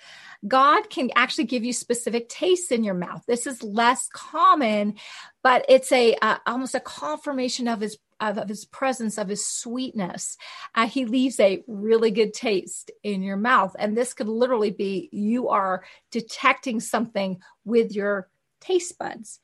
God 0.48 0.90
can 0.90 1.12
actually 1.16 1.46
give 1.46 1.64
you 1.64 1.74
specific 1.74 2.30
tastes 2.30 2.72
in 2.72 2.84
your 2.84 2.94
mouth. 2.94 3.24
This 3.28 3.48
is 3.48 3.64
less 3.64 4.08
common, 4.14 4.96
but 5.44 5.66
it's 5.70 5.92
a 5.92 6.16
uh, 6.22 6.38
almost 6.46 6.76
a 6.76 6.80
confirmation 6.80 7.68
of 7.68 7.82
his 7.82 7.98
of, 8.20 8.38
of, 8.38 8.48
his 8.48 8.64
presence, 8.66 9.18
of 9.18 9.28
his 9.28 9.46
sweetness. 9.46 10.38
Uh, 10.74 10.88
he 10.88 11.06
leaves 11.06 11.40
a 11.40 11.64
really 11.68 12.12
good 12.12 12.34
taste 12.34 12.92
in 13.04 13.24
your 13.24 13.38
mouth, 13.38 13.76
and 13.78 13.98
this 13.98 14.14
could 14.14 14.28
literally 14.28 14.72
be 14.72 15.10
you 15.12 15.50
are 15.50 15.84
detecting 16.12 16.80
something 16.80 17.42
with 17.64 17.94
your 17.94 18.30
taste 18.62 18.98
buds. 18.98 19.40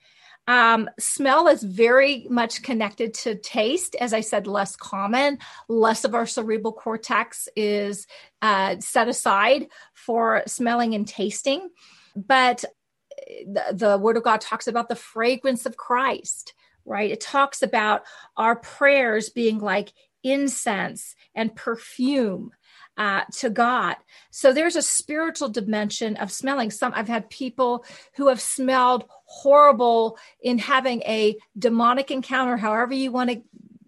Um, 0.48 0.90
smell 1.00 1.48
is 1.48 1.64
very 1.64 2.26
much 2.30 2.64
connected 2.64 3.14
to 3.16 3.36
taste. 3.36 3.96
As 3.96 4.14
I 4.14 4.22
said, 4.22 4.48
less 4.48 4.76
common. 4.76 5.38
Less 5.70 6.04
of 6.04 6.16
our 6.16 6.26
cerebral 6.26 6.74
cortex 6.74 7.48
is 7.56 8.08
uh, 8.42 8.78
set 8.80 9.08
aside 9.08 9.68
for 9.94 10.44
smelling 10.48 10.96
and 10.96 11.08
tasting. 11.08 11.70
But 12.16 12.66
the, 13.28 13.64
the 13.72 13.98
Word 13.98 14.18
of 14.18 14.24
God 14.24 14.42
talks 14.42 14.68
about 14.68 14.90
the 14.90 14.96
fragrance 14.96 15.66
of 15.66 15.78
Christ, 15.78 16.54
right? 16.86 17.12
It 17.12 17.22
talks 17.22 17.62
about 17.62 18.04
our 18.36 18.56
prayers 18.56 19.30
being 19.30 19.60
like 19.60 19.94
incense 20.24 21.16
and 21.34 21.56
perfume 21.56 22.52
uh, 22.98 23.24
to 23.32 23.50
God. 23.50 23.96
So 24.32 24.54
there's 24.54 24.76
a 24.76 24.82
spiritual 24.82 25.50
dimension 25.50 26.18
of 26.18 26.32
smelling. 26.32 26.72
Some 26.72 26.94
I've 26.96 27.08
had 27.08 27.30
people 27.30 27.86
who 28.16 28.28
have 28.28 28.42
smelled 28.42 29.06
horrible 29.32 30.18
in 30.42 30.58
having 30.58 31.02
a 31.04 31.38
demonic 31.58 32.12
encounter, 32.12 32.58
however 32.58 32.94
you 32.94 33.12
want 33.12 33.30
to 33.30 33.42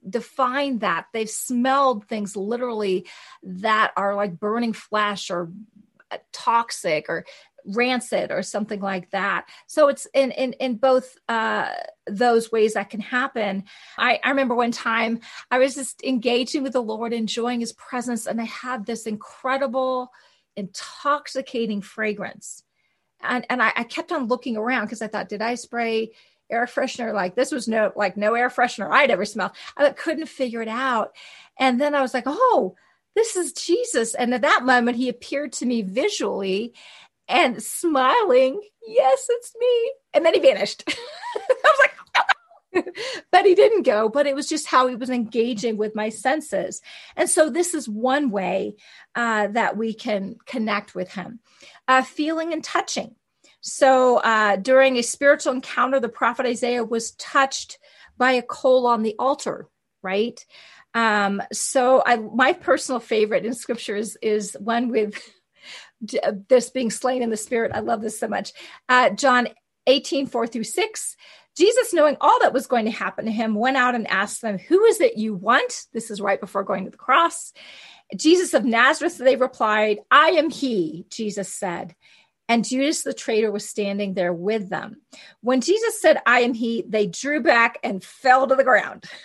define 0.09 0.79
that. 0.79 1.07
They've 1.11 1.29
smelled 1.29 2.07
things 2.07 2.35
literally 2.35 3.07
that 3.43 3.91
are 3.97 4.15
like 4.15 4.39
burning 4.39 4.73
flesh 4.73 5.29
or 5.29 5.51
toxic 6.31 7.09
or 7.09 7.25
rancid 7.65 8.31
or 8.31 8.41
something 8.41 8.79
like 8.79 9.11
that. 9.11 9.47
So 9.67 9.89
it's 9.89 10.07
in 10.13 10.31
in 10.31 10.53
in 10.53 10.75
both 10.75 11.15
uh, 11.27 11.69
those 12.07 12.51
ways 12.51 12.73
that 12.73 12.89
can 12.89 13.01
happen. 13.01 13.65
I, 13.97 14.19
I 14.23 14.29
remember 14.29 14.55
one 14.55 14.71
time 14.71 15.19
I 15.51 15.57
was 15.59 15.75
just 15.75 16.03
engaging 16.03 16.63
with 16.63 16.73
the 16.73 16.81
Lord, 16.81 17.13
enjoying 17.13 17.59
His 17.59 17.73
presence, 17.73 18.27
and 18.27 18.39
I 18.39 18.45
had 18.45 18.85
this 18.85 19.05
incredible, 19.05 20.11
intoxicating 20.55 21.81
fragrance, 21.81 22.63
and 23.23 23.45
and 23.49 23.61
I, 23.61 23.73
I 23.75 23.83
kept 23.83 24.11
on 24.11 24.27
looking 24.27 24.57
around 24.57 24.85
because 24.85 25.01
I 25.01 25.07
thought, 25.07 25.29
did 25.29 25.41
I 25.41 25.55
spray? 25.55 26.11
air 26.51 26.65
freshener 26.65 27.13
like 27.13 27.35
this 27.35 27.51
was 27.51 27.69
no 27.69 27.91
like 27.95 28.17
no 28.17 28.35
air 28.35 28.49
freshener 28.49 28.91
i'd 28.91 29.09
ever 29.09 29.23
smelled 29.23 29.53
i 29.77 29.89
couldn't 29.91 30.27
figure 30.27 30.61
it 30.61 30.67
out 30.67 31.13
and 31.57 31.79
then 31.79 31.95
i 31.95 32.01
was 32.01 32.13
like 32.13 32.25
oh 32.27 32.75
this 33.15 33.37
is 33.37 33.53
jesus 33.53 34.13
and 34.13 34.33
at 34.33 34.41
that 34.41 34.63
moment 34.63 34.97
he 34.97 35.07
appeared 35.07 35.53
to 35.53 35.65
me 35.65 35.81
visually 35.81 36.73
and 37.27 37.61
smiling, 37.61 38.61
yes, 38.85 39.25
it's 39.29 39.53
me. 39.59 39.93
And 40.13 40.25
then 40.25 40.33
he 40.33 40.39
vanished. 40.39 40.83
I 40.87 40.93
was 41.63 41.79
like, 41.79 41.92
but 43.31 43.45
he 43.45 43.55
didn't 43.55 43.83
go, 43.83 44.09
but 44.09 44.25
it 44.25 44.35
was 44.35 44.47
just 44.47 44.67
how 44.67 44.87
he 44.87 44.95
was 44.95 45.09
engaging 45.09 45.77
with 45.77 45.95
my 45.95 46.09
senses. 46.09 46.81
And 47.15 47.29
so 47.29 47.49
this 47.49 47.73
is 47.73 47.87
one 47.87 48.31
way 48.31 48.75
uh, 49.15 49.47
that 49.47 49.77
we 49.77 49.93
can 49.93 50.37
connect 50.45 50.95
with 50.95 51.11
him. 51.13 51.39
Uh, 51.87 52.01
feeling 52.01 52.53
and 52.53 52.63
touching. 52.63 53.15
So 53.61 54.17
uh, 54.17 54.57
during 54.57 54.97
a 54.97 55.03
spiritual 55.03 55.53
encounter, 55.53 55.99
the 55.99 56.09
prophet 56.09 56.45
Isaiah 56.45 56.83
was 56.83 57.11
touched 57.11 57.77
by 58.17 58.33
a 58.33 58.41
coal 58.41 58.87
on 58.87 59.03
the 59.03 59.15
altar, 59.17 59.69
right? 60.01 60.43
Um, 60.93 61.41
so 61.51 62.03
I, 62.05 62.17
my 62.17 62.53
personal 62.53 62.99
favorite 62.99 63.45
in 63.45 63.53
scripture 63.53 63.95
is, 63.95 64.17
is 64.21 64.55
one 64.59 64.89
with 64.89 65.19
this 66.49 66.69
being 66.69 66.91
slain 66.91 67.21
in 67.21 67.29
the 67.29 67.37
spirit. 67.37 67.71
I 67.73 67.79
love 67.79 68.01
this 68.01 68.19
so 68.19 68.27
much. 68.27 68.53
Uh, 68.89 69.09
John 69.11 69.47
18, 69.87 70.27
4 70.27 70.47
through 70.47 70.63
6. 70.63 71.17
Jesus, 71.55 71.93
knowing 71.93 72.17
all 72.19 72.39
that 72.39 72.53
was 72.53 72.67
going 72.67 72.85
to 72.85 72.91
happen 72.91 73.25
to 73.25 73.31
him, 73.31 73.53
went 73.53 73.77
out 73.77 73.95
and 73.95 74.07
asked 74.07 74.41
them, 74.41 74.57
Who 74.57 74.83
is 74.85 75.01
it 75.01 75.17
you 75.17 75.35
want? 75.35 75.85
This 75.93 76.09
is 76.09 76.19
right 76.19 76.39
before 76.39 76.63
going 76.63 76.85
to 76.85 76.91
the 76.91 76.97
cross. 76.97 77.53
Jesus 78.15 78.53
of 78.53 78.65
Nazareth, 78.65 79.17
they 79.17 79.35
replied, 79.35 79.99
I 80.09 80.29
am 80.29 80.49
he, 80.49 81.05
Jesus 81.09 81.53
said. 81.53 81.95
And 82.49 82.65
Judas 82.65 83.03
the 83.03 83.13
traitor 83.13 83.51
was 83.51 83.67
standing 83.67 84.13
there 84.13 84.33
with 84.33 84.69
them. 84.69 85.01
When 85.41 85.61
Jesus 85.61 86.01
said, 86.01 86.21
I 86.25 86.41
am 86.41 86.53
he, 86.53 86.83
they 86.87 87.07
drew 87.07 87.41
back 87.41 87.79
and 87.83 88.03
fell 88.03 88.47
to 88.47 88.55
the 88.55 88.63
ground. 88.63 89.05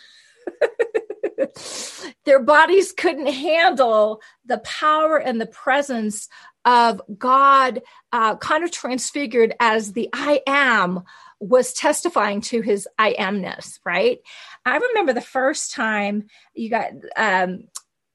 Their 2.25 2.43
bodies 2.43 2.93
couldn't 2.93 3.27
handle 3.27 4.21
the 4.45 4.59
power 4.59 5.19
and 5.19 5.41
the 5.41 5.47
presence 5.47 6.29
of 6.69 7.01
God 7.19 7.81
uh, 8.13 8.37
kind 8.37 8.63
of 8.63 8.71
transfigured 8.71 9.55
as 9.59 9.95
the 9.95 10.11
I 10.13 10.43
am 10.47 11.03
was 11.41 11.73
testifying 11.73 12.43
to 12.43 12.61
his 12.61 12.87
I 12.99 13.15
amness, 13.19 13.79
right? 13.87 14.19
I 14.67 14.77
remember 14.77 15.15
the 15.15 15.23
first 15.23 15.73
time 15.73 16.27
you 16.55 16.69
got 16.69 16.91
um, 17.17 17.69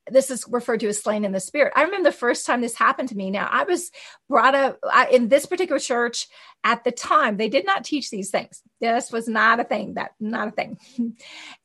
this 0.10 0.30
is 0.30 0.46
referred 0.50 0.80
to 0.82 0.88
as 0.88 1.02
slain 1.02 1.26
in 1.26 1.32
the 1.32 1.39
spirit. 1.39 1.74
I 1.76 1.84
remember 1.84 2.10
the 2.10 2.16
first 2.16 2.46
time 2.46 2.62
this 2.62 2.76
happened 2.76 3.10
to 3.10 3.16
me. 3.16 3.32
Now, 3.32 3.48
I 3.50 3.63
was 3.63 3.92
brought 4.30 4.56
up 4.56 4.80
I, 4.84 5.08
in 5.08 5.30
this 5.30 5.46
particular 5.46 5.80
church 5.80 6.28
at 6.63 6.84
the 6.84 6.92
time. 6.92 7.38
They 7.38 7.50
did 7.50 7.66
not 7.66 7.84
teach 7.84 8.10
these 8.10 8.30
things. 8.30 8.62
This 8.80 9.12
was 9.12 9.28
not 9.28 9.60
a 9.60 9.63
thing. 9.63 9.96
That 9.96 10.12
not 10.20 10.48
a 10.48 10.52
thing. 10.52 10.78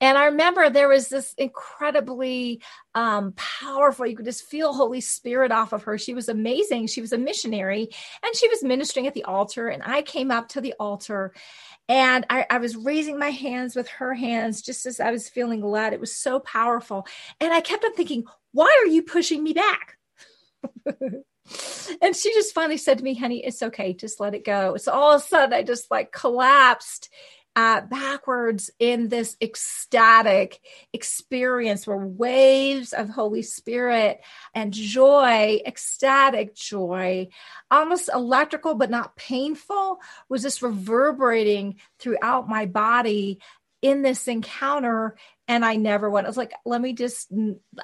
and 0.00 0.18
I 0.18 0.26
remember 0.26 0.68
there 0.68 0.88
was 0.88 1.08
this 1.08 1.34
incredibly 1.38 2.62
um, 2.94 3.32
powerful. 3.36 4.06
You 4.06 4.16
could 4.16 4.24
just 4.24 4.46
feel 4.46 4.72
Holy 4.72 5.00
Spirit 5.00 5.52
off 5.52 5.72
of 5.72 5.84
her. 5.84 5.98
She 5.98 6.14
was 6.14 6.28
amazing. 6.28 6.88
She 6.88 7.00
was 7.00 7.12
a 7.12 7.18
missionary, 7.18 7.88
and 8.24 8.36
she 8.36 8.48
was 8.48 8.64
ministering 8.64 9.06
at 9.06 9.14
the 9.14 9.24
altar. 9.24 9.68
And 9.68 9.82
I 9.84 10.02
came 10.02 10.30
up 10.30 10.48
to 10.50 10.60
the 10.60 10.74
altar, 10.80 11.32
and 11.88 12.26
I, 12.28 12.46
I, 12.50 12.58
was 12.58 12.76
raising 12.76 13.18
my 13.18 13.30
hands 13.30 13.74
with 13.74 13.88
her 13.88 14.12
hands 14.14 14.60
just 14.60 14.84
as 14.84 15.00
I 15.00 15.10
was 15.10 15.28
feeling 15.28 15.62
led. 15.62 15.92
It 15.92 16.00
was 16.00 16.14
so 16.14 16.38
powerful. 16.40 17.06
And 17.40 17.52
I 17.52 17.60
kept 17.60 17.84
on 17.84 17.94
thinking, 17.94 18.24
why 18.52 18.82
are 18.82 18.88
you 18.88 19.02
pushing 19.02 19.42
me 19.42 19.54
back? 19.54 19.96
and 20.86 22.14
she 22.14 22.32
just 22.34 22.54
finally 22.54 22.76
said 22.76 22.98
to 22.98 23.04
me, 23.04 23.14
honey, 23.14 23.44
it's 23.44 23.62
okay. 23.62 23.94
Just 23.94 24.20
let 24.20 24.34
it 24.34 24.44
go. 24.44 24.76
So 24.76 24.92
all 24.92 25.14
of 25.14 25.22
a 25.22 25.24
sudden, 25.24 25.54
I 25.54 25.62
just 25.62 25.90
like 25.90 26.12
collapsed 26.12 27.08
uh, 27.58 27.80
backwards 27.80 28.70
in 28.78 29.08
this 29.08 29.36
ecstatic 29.42 30.60
experience 30.92 31.88
where 31.88 31.96
waves 31.96 32.92
of 32.92 33.08
Holy 33.08 33.42
Spirit 33.42 34.20
and 34.54 34.72
joy, 34.72 35.60
ecstatic 35.66 36.54
joy, 36.54 37.26
almost 37.68 38.10
electrical 38.14 38.76
but 38.76 38.90
not 38.90 39.16
painful, 39.16 39.98
was 40.28 40.42
just 40.42 40.62
reverberating 40.62 41.80
throughout 41.98 42.48
my 42.48 42.64
body 42.64 43.40
in 43.82 44.02
this 44.02 44.28
encounter 44.28 45.16
and 45.48 45.64
I 45.64 45.76
never 45.76 46.08
went. 46.10 46.26
I 46.26 46.30
was 46.30 46.36
like, 46.36 46.52
let 46.64 46.80
me 46.80 46.92
just, 46.92 47.32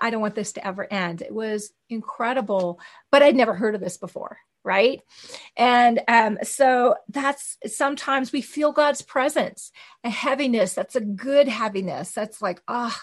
I 0.01 0.11
don't 0.11 0.21
want 0.21 0.35
this 0.35 0.53
to 0.53 0.67
ever 0.67 0.87
end. 0.93 1.23
It 1.23 1.35
was 1.35 1.73
incredible, 1.89 2.79
but 3.11 3.23
I'd 3.23 3.35
never 3.35 3.55
heard 3.55 3.75
of 3.75 3.81
this 3.81 3.97
before 3.97 4.39
right? 4.65 5.03
And 5.57 6.01
um, 6.09 6.39
so 6.43 6.97
that's 7.11 7.59
sometimes 7.67 8.33
we 8.33 8.41
feel 8.41 8.73
god's 8.73 9.03
presence 9.03 9.71
a 10.03 10.11
heaviness 10.11 10.73
that's 10.73 10.97
a 10.97 11.03
good 11.03 11.49
heaviness. 11.49 12.13
That's 12.13 12.41
like 12.41 12.63
oh 12.67 12.97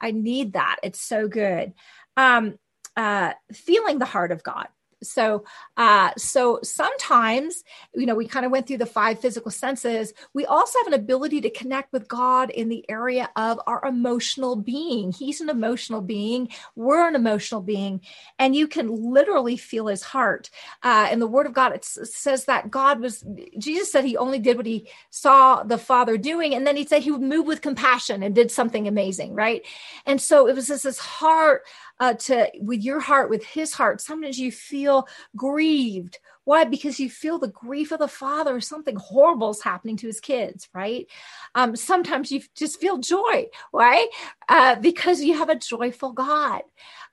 i 0.00 0.10
need 0.10 0.52
that. 0.52 0.76
It's 0.82 1.00
so 1.00 1.26
good. 1.26 1.72
Um, 2.16 2.58
uh, 2.96 3.32
feeling 3.52 3.98
the 3.98 4.04
heart 4.04 4.30
of 4.30 4.42
god 4.42 4.68
so 5.02 5.44
uh 5.76 6.10
so 6.16 6.58
sometimes 6.62 7.62
you 7.94 8.06
know 8.06 8.14
we 8.14 8.26
kind 8.26 8.46
of 8.46 8.52
went 8.52 8.66
through 8.66 8.78
the 8.78 8.86
five 8.86 9.20
physical 9.20 9.50
senses. 9.50 10.12
We 10.32 10.46
also 10.46 10.78
have 10.78 10.86
an 10.86 10.94
ability 10.94 11.40
to 11.42 11.50
connect 11.50 11.92
with 11.92 12.08
god 12.08 12.50
in 12.50 12.68
the 12.68 12.84
area 12.88 13.28
of 13.36 13.60
our 13.66 13.84
emotional 13.84 14.56
being. 14.56 15.12
He's 15.12 15.40
an 15.40 15.50
emotional 15.50 16.00
being. 16.00 16.48
We're 16.74 17.08
an 17.08 17.14
emotional 17.14 17.60
being. 17.60 18.00
And 18.38 18.56
you 18.56 18.68
can 18.68 18.88
literally 19.12 19.56
feel 19.56 19.86
his 19.86 20.02
heart. 20.02 20.50
Uh 20.82 21.08
in 21.10 21.18
the 21.18 21.26
word 21.26 21.46
of 21.46 21.52
god 21.52 21.74
it 21.74 21.84
says 21.84 22.46
that 22.46 22.70
god 22.70 23.00
was 23.00 23.24
jesus 23.58 23.92
said 23.92 24.04
he 24.04 24.16
only 24.16 24.38
did 24.38 24.56
what 24.56 24.66
he 24.66 24.88
saw 25.10 25.62
the 25.62 25.78
father 25.78 26.16
doing. 26.16 26.54
And 26.54 26.66
then 26.66 26.76
he 26.76 26.86
said 26.86 27.02
he 27.02 27.10
would 27.10 27.20
move 27.20 27.46
with 27.46 27.60
compassion 27.62 28.22
and 28.22 28.34
did 28.34 28.50
something 28.50 28.88
amazing 28.88 29.34
right? 29.34 29.62
And 30.06 30.20
so 30.20 30.46
it 30.48 30.54
was 30.54 30.68
just 30.68 30.84
this 30.84 30.98
heart 30.98 31.62
uh, 32.00 32.14
to 32.14 32.50
with 32.60 32.82
your 32.82 33.00
heart, 33.00 33.30
with 33.30 33.44
his 33.44 33.72
heart. 33.72 34.00
Sometimes 34.00 34.38
you 34.38 34.52
feel 34.52 35.08
grieved. 35.36 36.18
Why? 36.46 36.64
Because 36.64 36.98
you 36.98 37.10
feel 37.10 37.38
the 37.38 37.48
grief 37.48 37.92
of 37.92 37.98
the 37.98 38.08
father. 38.08 38.60
Something 38.60 38.96
horrible 38.96 39.50
is 39.50 39.62
happening 39.62 39.96
to 39.98 40.06
his 40.06 40.20
kids, 40.20 40.68
right? 40.72 41.06
Um, 41.54 41.76
sometimes 41.76 42.32
you 42.32 42.40
just 42.54 42.80
feel 42.80 42.98
joy, 42.98 43.46
right? 43.72 44.08
Uh, 44.48 44.76
because 44.76 45.20
you 45.20 45.36
have 45.36 45.50
a 45.50 45.58
joyful 45.58 46.12
God 46.12 46.62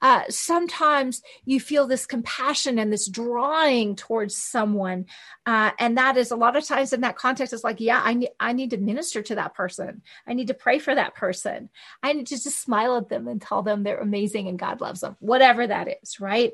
uh, 0.04 0.24
sometimes 0.30 1.22
you 1.46 1.62
feel 1.62 1.88
this 1.88 2.06
compassion 2.06 2.78
and 2.78 2.92
this 2.92 3.08
drawing 3.08 3.96
towards 3.96 4.36
someone. 4.36 5.06
Uh, 5.46 5.72
and 5.80 5.98
that 5.98 6.18
is 6.18 6.30
a 6.30 6.36
lot 6.36 6.58
of 6.58 6.66
times 6.66 6.92
in 6.92 7.02
that 7.02 7.16
context, 7.16 7.54
it's 7.54 7.64
like, 7.64 7.80
yeah, 7.80 8.02
I 8.04 8.14
need, 8.14 8.30
I 8.38 8.52
need 8.52 8.72
to 8.72 8.78
minister 8.78 9.22
to 9.24 9.36
that 9.36 9.56
person. 9.56 10.02
I 10.28 10.34
need 10.34 10.48
to 10.48 10.54
pray 10.54 10.78
for 10.78 10.94
that 10.94 11.16
person. 11.16 11.70
I 12.04 12.12
need 12.12 12.28
to 12.28 12.36
just 12.36 12.60
smile 12.60 12.98
at 12.98 13.08
them 13.08 13.30
and 13.30 13.42
tell 13.42 13.64
them 13.64 13.84
they're 13.84 13.98
amazing 13.98 14.50
and 14.50 14.60
God 14.60 14.82
loves 14.82 15.00
them, 15.00 15.16
whatever 15.22 15.66
that 15.66 15.88
is, 16.04 16.20
right? 16.20 16.52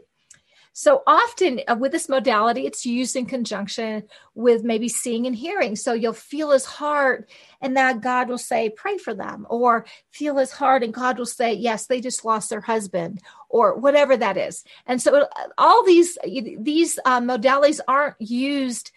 So 0.80 1.04
often 1.06 1.60
uh, 1.68 1.76
with 1.78 1.92
this 1.92 2.08
modality, 2.08 2.65
it's 2.65 2.86
used 2.86 3.18
in 3.18 3.26
conjunction 3.26 4.04
with 4.34 4.63
maybe 4.63 4.88
seeing 4.88 5.28
and 5.28 5.36
hearing. 5.36 5.76
So 5.76 5.92
you'll 5.92 6.13
feel 6.13 6.52
his 6.52 6.63
heart, 6.63 7.30
and 7.60 7.76
that 7.76 8.00
God 8.00 8.30
will 8.30 8.38
say, 8.38 8.70
Pray 8.70 8.98
for 8.98 9.13
them, 9.13 9.46
or 9.50 9.86
feel 10.12 10.38
his 10.38 10.54
heart, 10.54 10.82
and 10.82 10.94
God 10.94 11.20
will 11.20 11.26
say, 11.26 11.52
Yes, 11.52 11.88
they 11.88 12.00
just 12.00 12.24
lost 12.24 12.50
their 12.50 12.62
husband, 12.62 13.22
or 13.50 13.78
whatever 13.78 14.15
that 14.15 14.38
is. 14.38 14.63
And 14.86 15.02
so 15.02 15.18
uh, 15.18 15.26
all 15.58 15.84
these, 15.84 16.18
these 16.24 16.98
uh, 17.04 17.20
modalities 17.20 17.82
aren't 17.86 18.15
used 18.22 18.92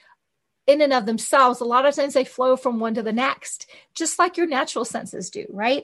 in 0.68 0.82
and 0.82 0.92
of 0.92 1.04
themselves, 1.04 1.58
a 1.58 1.64
lot 1.64 1.84
of 1.84 1.96
times 1.96 2.14
they 2.14 2.24
flow 2.24 2.56
from 2.56 2.78
one 2.78 2.94
to 2.94 3.02
the 3.02 3.12
next, 3.12 3.68
just 3.96 4.20
like 4.20 4.36
your 4.36 4.46
natural 4.46 4.84
senses 4.84 5.30
do, 5.30 5.46
right? 5.50 5.82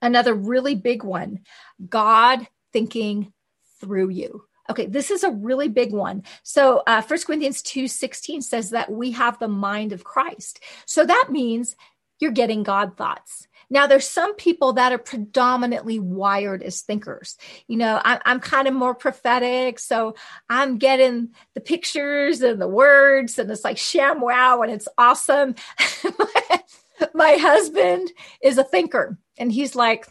Another 0.00 0.34
really 0.34 0.74
big 0.74 1.04
one 1.04 1.42
God 1.88 2.48
thinking 2.72 3.32
through 3.82 4.10
you. 4.10 4.44
Okay, 4.70 4.86
this 4.86 5.10
is 5.10 5.24
a 5.24 5.30
really 5.30 5.68
big 5.68 5.92
one. 5.92 6.22
So, 6.44 6.82
uh, 6.86 7.02
1 7.02 7.18
Corinthians 7.26 7.62
2 7.62 7.88
16 7.88 8.42
says 8.42 8.70
that 8.70 8.90
we 8.90 9.10
have 9.10 9.38
the 9.38 9.48
mind 9.48 9.92
of 9.92 10.04
Christ. 10.04 10.60
So 10.86 11.04
that 11.04 11.28
means 11.30 11.76
you're 12.20 12.30
getting 12.30 12.62
God 12.62 12.96
thoughts. 12.96 13.48
Now, 13.68 13.86
there's 13.86 14.06
some 14.06 14.36
people 14.36 14.74
that 14.74 14.92
are 14.92 14.98
predominantly 14.98 15.98
wired 15.98 16.62
as 16.62 16.82
thinkers. 16.82 17.36
You 17.66 17.78
know, 17.78 18.00
I'm, 18.04 18.20
I'm 18.24 18.40
kind 18.40 18.68
of 18.68 18.74
more 18.74 18.94
prophetic. 18.94 19.78
So 19.78 20.14
I'm 20.48 20.78
getting 20.78 21.30
the 21.54 21.60
pictures 21.60 22.42
and 22.42 22.60
the 22.60 22.68
words, 22.68 23.38
and 23.38 23.50
it's 23.50 23.64
like 23.64 23.78
sham 23.78 24.20
wow, 24.20 24.62
and 24.62 24.70
it's 24.70 24.88
awesome. 24.96 25.54
My 27.14 27.32
husband 27.40 28.12
is 28.42 28.58
a 28.58 28.64
thinker, 28.64 29.18
and 29.38 29.50
he's 29.50 29.74
like, 29.74 30.06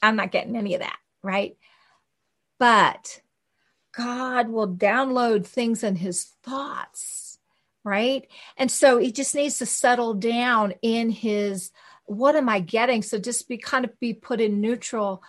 I'm 0.00 0.16
not 0.16 0.32
getting 0.32 0.56
any 0.56 0.74
of 0.74 0.80
that, 0.80 0.98
right? 1.22 1.56
But 2.58 3.20
God 3.96 4.48
will 4.48 4.68
download 4.68 5.46
things 5.46 5.82
in 5.82 5.96
his 5.96 6.24
thoughts, 6.42 7.38
right? 7.84 8.26
And 8.56 8.70
so 8.70 8.98
he 8.98 9.12
just 9.12 9.34
needs 9.34 9.58
to 9.58 9.66
settle 9.66 10.14
down 10.14 10.74
in 10.82 11.10
his 11.10 11.70
what 12.04 12.36
am 12.36 12.48
I 12.48 12.60
getting? 12.60 13.02
So 13.02 13.18
just 13.18 13.48
be 13.48 13.58
kind 13.58 13.84
of 13.84 13.98
be 13.98 14.14
put 14.14 14.40
in 14.40 14.60
neutral. 14.60 15.22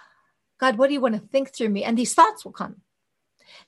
God, 0.60 0.78
what 0.78 0.88
do 0.88 0.94
you 0.94 1.02
want 1.02 1.16
to 1.16 1.22
think 1.22 1.50
through 1.50 1.70
me? 1.70 1.84
And 1.84 1.98
these 1.98 2.14
thoughts 2.14 2.46
will 2.46 2.52
come. 2.52 2.78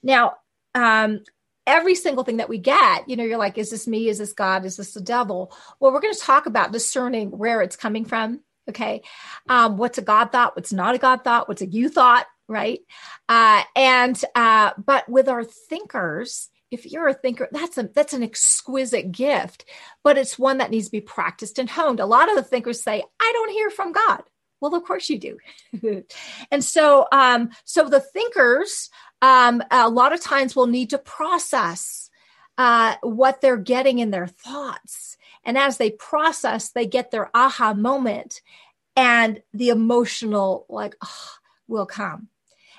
Now, 0.04 0.36
um, 0.76 1.24
every 1.66 1.96
single 1.96 2.24
thing 2.24 2.38
that 2.38 2.50
we 2.50 2.58
get, 2.58 3.10
you 3.10 3.16
know, 3.16 3.24
you're 3.24 3.38
like, 3.38 3.58
is 3.58 3.72
this 3.72 3.88
me? 3.88 4.10
Is 4.10 4.20
this 4.20 4.34
God? 4.34 4.66
Is 4.66 4.78
this 4.78 4.94
the 4.94 5.02
devil? 5.02 5.52
Well, 5.80 5.92
we're 5.92 6.02
going 6.02 6.14
to 6.14 6.20
talk 6.20 6.46
about 6.46 6.72
discerning 6.72 7.32
where 7.32 7.62
it's 7.62 7.76
coming 7.76 8.06
from. 8.06 8.42
Okay. 8.68 9.02
Um, 9.48 9.78
what's 9.78 9.98
a 9.98 10.04
God 10.04 10.32
thought? 10.32 10.56
What's 10.56 10.74
not 10.74 10.94
a 10.94 11.00
God 11.00 11.24
thought? 11.24 11.48
What's 11.48 11.62
a 11.62 11.68
you 11.68 11.90
thought? 11.90 12.28
Right. 12.50 12.82
Uh, 13.30 13.62
and, 13.76 14.20
uh, 14.34 14.72
but 14.84 15.08
with 15.08 15.30
our 15.30 15.44
thinkers, 15.44 16.50
if 16.72 16.86
you're 16.86 17.08
a 17.08 17.14
thinker 17.14 17.48
that's 17.52 17.78
a 17.78 17.84
that's 17.94 18.14
an 18.14 18.24
exquisite 18.24 19.12
gift 19.12 19.66
but 20.04 20.18
it's 20.18 20.40
one 20.40 20.60
that 20.60 20.72
needs 20.72 20.86
to 20.86 20.92
be 20.92 21.02
practiced 21.02 21.60
and 21.60 21.70
honed. 21.70 22.00
A 22.00 22.06
lot 22.06 22.30
of 22.30 22.36
the 22.36 22.44
thinkers 22.44 22.82
say 22.82 23.04
i 23.20 23.32
don't 23.34 23.52
hear 23.52 23.70
from 23.70 23.92
god. 23.92 24.24
Well 24.62 24.76
of 24.76 24.84
course 24.84 25.10
you 25.10 25.20
do. 25.20 25.38
And 26.52 26.64
so 26.64 27.08
um 27.12 27.50
so 27.64 27.88
the 27.88 28.00
thinkers 28.00 28.90
um 29.22 29.64
a 29.72 29.90
lot 29.90 30.14
of 30.14 30.22
times 30.22 30.56
will 30.56 30.68
need 30.68 30.92
to 30.92 30.98
process 30.98 32.10
uh 32.58 32.96
what 33.02 33.42
they're 33.42 33.58
getting 33.58 34.00
in 34.00 34.12
their 34.12 34.28
thoughts. 34.28 35.18
And 35.44 35.58
as 35.58 35.78
they 35.78 35.92
process 35.92 36.72
they 36.72 36.86
get 36.86 37.12
their 37.12 37.30
aha 37.34 37.74
moment 37.74 38.42
and 38.96 39.42
the 39.54 39.70
emotional 39.70 40.66
like 40.70 40.96
oh, 41.04 41.30
will 41.68 41.86
come 41.86 42.28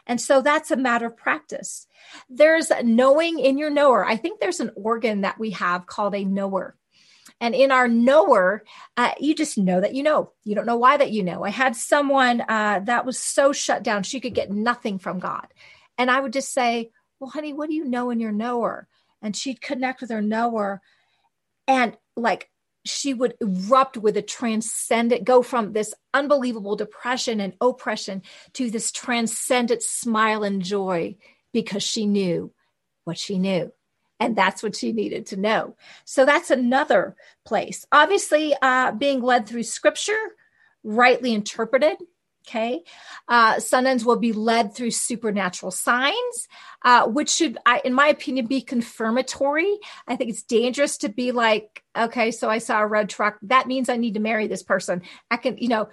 and 0.06 0.20
so 0.20 0.42
that's 0.42 0.70
a 0.70 0.76
matter 0.76 1.06
of 1.06 1.16
practice. 1.16 1.86
There's 2.28 2.70
knowing 2.82 3.38
in 3.38 3.58
your 3.58 3.70
knower. 3.70 4.04
I 4.04 4.16
think 4.16 4.40
there's 4.40 4.60
an 4.60 4.72
organ 4.74 5.22
that 5.22 5.38
we 5.38 5.50
have 5.50 5.86
called 5.86 6.14
a 6.14 6.24
knower. 6.24 6.76
And 7.40 7.54
in 7.54 7.70
our 7.70 7.88
knower, 7.88 8.64
uh, 8.96 9.12
you 9.18 9.34
just 9.34 9.56
know 9.56 9.80
that 9.80 9.94
you 9.94 10.02
know. 10.02 10.32
You 10.44 10.54
don't 10.54 10.66
know 10.66 10.76
why 10.76 10.96
that 10.96 11.12
you 11.12 11.22
know. 11.22 11.44
I 11.44 11.50
had 11.50 11.74
someone 11.74 12.42
uh, 12.42 12.80
that 12.84 13.06
was 13.06 13.18
so 13.18 13.52
shut 13.52 13.82
down, 13.82 14.02
she 14.02 14.20
could 14.20 14.34
get 14.34 14.50
nothing 14.50 14.98
from 14.98 15.20
God. 15.20 15.46
And 15.96 16.10
I 16.10 16.20
would 16.20 16.32
just 16.32 16.52
say, 16.52 16.90
Well, 17.18 17.30
honey, 17.30 17.52
what 17.52 17.68
do 17.68 17.74
you 17.74 17.84
know 17.84 18.10
in 18.10 18.20
your 18.20 18.32
knower? 18.32 18.88
And 19.22 19.36
she'd 19.36 19.60
connect 19.60 20.00
with 20.00 20.10
her 20.10 20.22
knower. 20.22 20.80
And 21.66 21.96
like 22.16 22.50
she 22.84 23.14
would 23.14 23.34
erupt 23.40 23.96
with 23.96 24.16
a 24.16 24.22
transcendent 24.22 25.24
go 25.24 25.42
from 25.42 25.72
this 25.72 25.92
unbelievable 26.14 26.76
depression 26.76 27.40
and 27.40 27.54
oppression 27.60 28.22
to 28.54 28.70
this 28.70 28.90
transcendent 28.90 29.82
smile 29.82 30.42
and 30.42 30.62
joy 30.62 31.16
because 31.52 31.82
she 31.82 32.06
knew 32.06 32.52
what 33.04 33.18
she 33.18 33.38
knew. 33.38 33.72
And 34.18 34.36
that's 34.36 34.62
what 34.62 34.76
she 34.76 34.92
needed 34.92 35.26
to 35.26 35.36
know. 35.36 35.76
So 36.04 36.24
that's 36.24 36.50
another 36.50 37.16
place. 37.44 37.86
Obviously 37.90 38.54
uh, 38.60 38.92
being 38.92 39.22
led 39.22 39.46
through 39.46 39.62
scripture 39.62 40.12
rightly 40.82 41.32
interpreted 41.32 41.96
Okay. 42.46 42.82
Uh, 43.28 43.56
Sundance 43.56 44.04
will 44.04 44.16
be 44.16 44.32
led 44.32 44.74
through 44.74 44.90
supernatural 44.92 45.70
signs, 45.70 46.48
uh, 46.84 47.06
which 47.06 47.28
should, 47.28 47.58
I, 47.66 47.80
in 47.84 47.92
my 47.92 48.08
opinion, 48.08 48.46
be 48.46 48.62
confirmatory. 48.62 49.78
I 50.08 50.16
think 50.16 50.30
it's 50.30 50.42
dangerous 50.42 50.96
to 50.98 51.10
be 51.10 51.32
like, 51.32 51.82
okay, 51.96 52.30
so 52.30 52.48
I 52.48 52.58
saw 52.58 52.80
a 52.80 52.86
red 52.86 53.08
truck. 53.08 53.38
That 53.42 53.68
means 53.68 53.88
I 53.88 53.98
need 53.98 54.14
to 54.14 54.20
marry 54.20 54.46
this 54.46 54.62
person. 54.62 55.02
I 55.30 55.36
can, 55.36 55.58
you 55.58 55.68
know, 55.68 55.90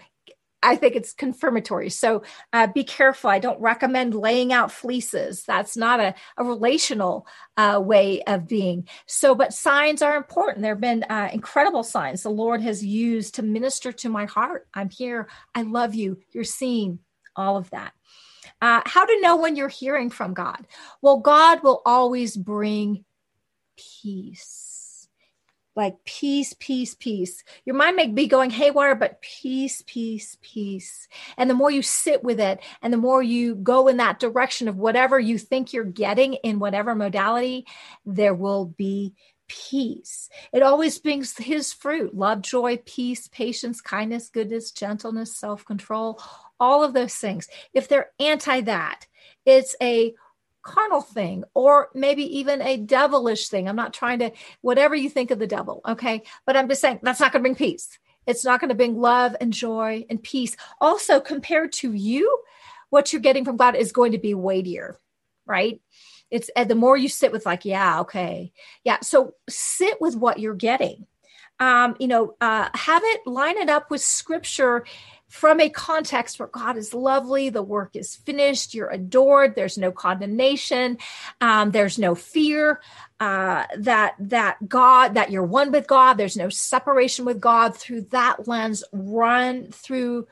I 0.67 0.75
think 0.75 0.97
it's 0.97 1.13
confirmatory. 1.13 1.89
So 1.89 2.23
uh, 2.51 2.67
be 2.67 2.83
careful. 2.83 3.29
I 3.29 3.39
don't 3.39 3.59
recommend 3.61 4.13
laying 4.13 4.51
out 4.51 4.69
fleeces. 4.69 5.43
That's 5.45 5.77
not 5.77 6.01
a, 6.01 6.13
a 6.35 6.43
relational 6.43 7.25
uh, 7.55 7.81
way 7.81 8.21
of 8.23 8.49
being. 8.49 8.85
So, 9.05 9.33
but 9.33 9.53
signs 9.53 10.01
are 10.01 10.17
important. 10.17 10.61
There 10.61 10.73
have 10.73 10.81
been 10.81 11.03
uh, 11.03 11.29
incredible 11.31 11.83
signs 11.83 12.21
the 12.21 12.29
Lord 12.29 12.61
has 12.61 12.83
used 12.83 13.35
to 13.35 13.43
minister 13.43 13.93
to 13.93 14.09
my 14.09 14.25
heart. 14.25 14.67
I'm 14.73 14.89
here. 14.89 15.29
I 15.55 15.61
love 15.61 15.95
you. 15.95 16.19
You're 16.31 16.43
seen. 16.43 16.99
All 17.37 17.55
of 17.55 17.69
that. 17.69 17.93
Uh, 18.61 18.81
how 18.85 19.05
to 19.05 19.21
know 19.21 19.37
when 19.37 19.55
you're 19.55 19.67
hearing 19.69 20.09
from 20.09 20.33
God? 20.33 20.67
Well, 21.01 21.17
God 21.19 21.63
will 21.63 21.81
always 21.85 22.35
bring 22.35 23.05
peace 23.77 24.66
like 25.77 26.03
peace, 26.05 26.55
peace, 26.59 26.95
peace. 26.95 27.43
Your 27.63 27.75
mind 27.75 27.95
may 27.95 28.07
be 28.07 28.25
going 28.25 28.49
haywire, 28.49 28.95
but 28.95 29.21
peace, 29.21 29.83
peace, 29.85 30.35
peace. 30.41 31.07
And 31.37 31.47
the 31.47 31.53
more 31.53 31.69
you 31.69 31.83
sit 31.83 32.23
with 32.23 32.39
it 32.39 32.59
and 32.81 32.91
the 32.91 32.97
more 32.97 33.21
you 33.21 33.53
go 33.53 33.87
in 33.87 33.97
that 33.97 34.19
direction 34.19 34.67
of 34.67 34.75
whatever 34.75 35.19
you 35.19 35.37
think 35.37 35.71
you're 35.71 35.83
getting 35.83 36.33
in 36.33 36.57
whatever 36.57 36.95
modality, 36.95 37.67
there 38.07 38.33
will 38.33 38.65
be 38.65 39.13
peace. 39.47 40.29
It 40.51 40.63
always 40.63 40.97
brings 40.97 41.37
his 41.37 41.71
fruit 41.73 42.15
love, 42.15 42.41
joy, 42.41 42.77
peace, 42.83 43.27
patience, 43.27 43.79
kindness, 43.79 44.29
goodness, 44.29 44.71
gentleness, 44.71 45.37
self 45.37 45.63
control, 45.63 46.19
all 46.59 46.83
of 46.83 46.93
those 46.93 47.13
things. 47.13 47.47
If 47.71 47.87
they're 47.87 48.09
anti 48.19 48.61
that, 48.61 49.05
it's 49.45 49.75
a 49.79 50.15
carnal 50.67 51.01
thing 51.01 51.43
or 51.53 51.89
maybe 51.95 52.39
even 52.39 52.61
a 52.61 52.77
devilish 52.77 53.47
thing. 53.47 53.67
I'm 53.67 53.75
not 53.75 53.93
trying 53.93 54.19
to, 54.19 54.31
whatever 54.61 54.95
you 54.95 55.09
think 55.09 55.31
of 55.31 55.39
the 55.39 55.47
devil, 55.47 55.81
okay? 55.87 56.23
But 56.45 56.57
I'm 56.57 56.67
just 56.67 56.81
saying 56.81 56.99
that's 57.01 57.19
not 57.19 57.31
going 57.31 57.41
to 57.41 57.47
bring 57.47 57.55
peace. 57.55 57.97
It's 58.27 58.43
not 58.43 58.59
going 58.59 58.69
to 58.69 58.75
bring 58.75 58.99
love 58.99 59.35
and 59.39 59.53
joy 59.53 60.05
and 60.09 60.21
peace. 60.21 60.57
Also, 60.81 61.21
compared 61.21 61.71
to 61.73 61.93
you, 61.93 62.43
what 62.89 63.11
you're 63.11 63.21
getting 63.21 63.45
from 63.45 63.57
God 63.57 63.75
is 63.75 63.93
going 63.93 64.11
to 64.11 64.17
be 64.17 64.33
weightier, 64.33 64.97
right? 65.45 65.81
It's 66.29 66.49
the 66.55 66.75
more 66.75 66.97
you 66.97 67.07
sit 67.07 67.31
with, 67.31 67.45
like, 67.45 67.63
yeah, 67.63 68.01
okay, 68.01 68.51
yeah. 68.83 68.99
So 69.01 69.35
sit 69.47 70.01
with 70.01 70.15
what 70.17 70.39
you're 70.39 70.55
getting. 70.55 71.07
Um, 71.59 71.95
you 71.99 72.07
know, 72.07 72.35
uh, 72.39 72.69
have 72.73 73.01
it 73.03 73.25
line 73.25 73.57
it 73.57 73.69
up 73.69 73.89
with 73.89 74.01
scripture 74.01 74.85
from 75.27 75.59
a 75.59 75.69
context 75.69 76.39
where 76.39 76.47
God 76.47 76.77
is 76.77 76.93
lovely, 76.93 77.49
the 77.49 77.61
work 77.61 77.95
is 77.95 78.15
finished, 78.15 78.73
you're 78.73 78.89
adored, 78.89 79.55
there's 79.55 79.77
no 79.77 79.91
condemnation, 79.91 80.97
um, 81.41 81.71
there's 81.71 81.99
no 81.99 82.15
fear 82.15 82.81
uh, 83.19 83.65
that 83.77 84.15
that 84.19 84.69
God 84.69 85.15
that 85.15 85.31
you're 85.31 85.43
one 85.43 85.71
with 85.71 85.87
God, 85.87 86.13
there's 86.13 86.37
no 86.37 86.49
separation 86.49 87.25
with 87.25 87.41
God. 87.41 87.75
Through 87.75 88.01
that 88.11 88.47
lens, 88.47 88.83
run 88.93 89.67
through 89.71 90.27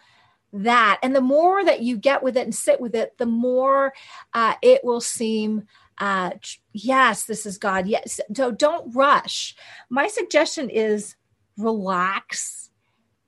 that, 0.54 1.00
and 1.04 1.14
the 1.14 1.22
more 1.22 1.64
that 1.64 1.82
you 1.82 1.98
get 1.98 2.24
with 2.24 2.38
it 2.38 2.44
and 2.44 2.56
sit 2.56 2.80
with 2.80 2.96
it, 2.96 3.18
the 3.18 3.26
more 3.26 3.94
uh, 4.34 4.54
it 4.62 4.84
will 4.84 5.02
seem. 5.02 5.68
Uh, 5.98 6.32
yes, 6.74 7.24
this 7.24 7.46
is 7.46 7.58
God. 7.58 7.88
Yes, 7.88 8.20
so 8.34 8.52
don't 8.52 8.94
rush. 8.94 9.56
My 9.90 10.08
suggestion 10.08 10.70
is 10.70 11.16
relax 11.58 12.70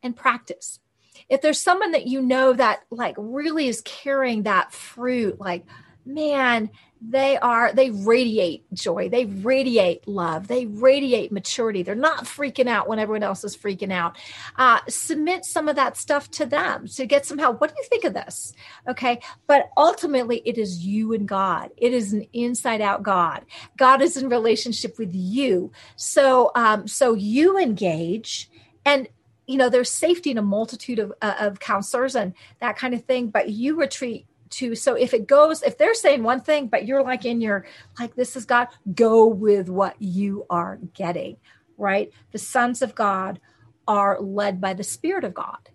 and 0.03 0.15
practice 0.15 0.79
if 1.29 1.41
there's 1.41 1.61
someone 1.61 1.91
that 1.91 2.07
you 2.07 2.21
know 2.21 2.53
that 2.53 2.83
like 2.89 3.15
really 3.17 3.67
is 3.67 3.81
carrying 3.81 4.43
that 4.43 4.71
fruit 4.71 5.39
like 5.39 5.65
man 6.05 6.69
they 7.01 7.37
are 7.37 7.73
they 7.73 7.91
radiate 7.91 8.63
joy 8.73 9.07
they 9.09 9.25
radiate 9.25 10.07
love 10.07 10.47
they 10.47 10.65
radiate 10.65 11.31
maturity. 11.31 11.83
They're 11.83 11.95
not 11.95 12.25
freaking 12.25 12.67
out 12.67 12.87
when 12.87 12.99
everyone 12.99 13.23
else 13.23 13.43
is 13.43 13.55
freaking 13.55 13.91
out. 13.91 14.17
Uh, 14.55 14.79
submit 14.87 15.45
some 15.45 15.67
of 15.67 15.75
that 15.75 15.97
stuff 15.97 16.29
to 16.31 16.45
them 16.45 16.87
to 16.87 17.05
get 17.05 17.25
some 17.25 17.37
help. 17.37 17.61
What 17.61 17.69
do 17.69 17.75
you 17.77 17.87
think 17.87 18.03
of 18.03 18.13
this? 18.13 18.53
Okay? 18.87 19.19
But 19.45 19.69
ultimately 19.77 20.41
it 20.45 20.57
is 20.57 20.85
you 20.85 21.13
and 21.13 21.27
god. 21.27 21.69
It 21.77 21.93
is 21.93 22.13
an 22.13 22.25
inside 22.33 22.81
out 22.81 23.03
god. 23.03 23.45
God 23.77 24.01
is 24.01 24.17
in 24.17 24.29
relationship 24.29 24.97
with 24.97 25.13
you. 25.13 25.71
So 25.95 26.51
um 26.55 26.87
so 26.87 27.13
you 27.13 27.57
engage 27.57 28.49
and 28.85 29.07
you 29.47 29.57
know 29.57 29.69
there's 29.69 29.91
safety 29.91 30.31
in 30.31 30.37
a 30.37 30.41
multitude 30.43 30.99
of, 30.99 31.11
uh, 31.21 31.35
of 31.39 31.59
counselors 31.59 32.15
and 32.15 32.33
that 32.59 32.77
kind 32.77 32.93
of 32.93 33.03
thing 33.05 33.29
but 33.29 33.49
you 33.49 33.75
retreat 33.75 34.25
to 34.49 34.75
so 34.75 34.93
if 34.93 35.13
it 35.13 35.27
goes 35.27 35.63
if 35.63 35.77
they're 35.77 35.93
saying 35.93 36.23
one 36.23 36.39
thing 36.39 36.67
but 36.67 36.85
you're 36.85 37.03
like 37.03 37.25
in 37.25 37.41
your 37.41 37.65
like 37.99 38.15
this 38.15 38.35
is 38.35 38.45
god 38.45 38.67
go 38.93 39.25
with 39.25 39.67
what 39.67 39.95
you 39.99 40.45
are 40.49 40.79
getting 40.93 41.35
right? 41.77 42.11
The 42.31 42.39
sons 42.39 42.81
of 42.81 42.95
god 42.95 43.39
are 43.87 44.19
led 44.19 44.59
by 44.59 44.73
the 44.73 44.83
spirit 44.83 45.23
of 45.23 45.33
god. 45.33 45.69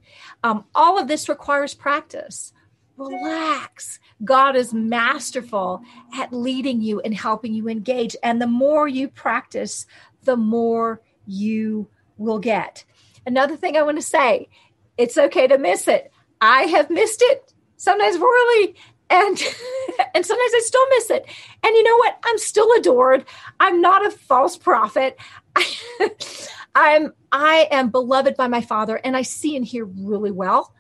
Um, 0.45 0.65
all 0.75 0.99
of 0.99 1.09
this 1.09 1.29
requires 1.29 1.75
practice. 1.75 2.53
Relax. 2.99 3.99
God 4.23 4.55
is 4.55 4.75
masterful 4.75 5.83
at 6.15 6.33
leading 6.33 6.83
you 6.83 7.01
and 7.01 7.15
helping 7.15 7.55
you 7.55 7.69
engage 7.69 8.15
and 8.23 8.41
the 8.41 8.47
more 8.47 8.87
you 8.87 9.09
practice 9.09 9.87
the 10.25 10.37
more 10.37 11.01
you 11.27 11.89
will 12.19 12.39
get 12.39 12.85
another 13.27 13.57
thing 13.57 13.77
i 13.77 13.83
want 13.83 13.99
to 13.99 14.03
say 14.03 14.49
it's 14.97 15.19
okay 15.19 15.47
to 15.47 15.59
miss 15.59 15.89
it 15.89 16.13
i 16.41 16.63
have 16.63 16.91
missed 16.91 17.23
it 17.23 17.53
sometimes 17.77 18.17
really 18.19 18.75
and 19.13 19.39
and 20.15 20.27
sometimes 20.27 20.53
I 20.55 20.61
still 20.65 20.89
miss 20.89 21.11
it. 21.11 21.27
And 21.63 21.77
you 21.77 21.83
know 21.85 21.97
what? 21.99 22.19
I'm 22.25 22.39
still 22.39 22.73
adored. 22.73 23.25
I'm 23.61 23.81
not 23.81 24.05
a 24.07 24.11
false 24.11 24.57
prophet. 24.57 25.19
I'm 26.75 27.13
I 27.31 27.69
am 27.71 27.91
beloved 27.91 28.37
by 28.37 28.49
my 28.49 28.63
father 28.63 28.97
and 29.05 29.17
I 29.17 29.23
see 29.23 29.55
and 29.57 29.65
hear 29.65 29.85
really 29.85 30.31
well, 30.31 30.73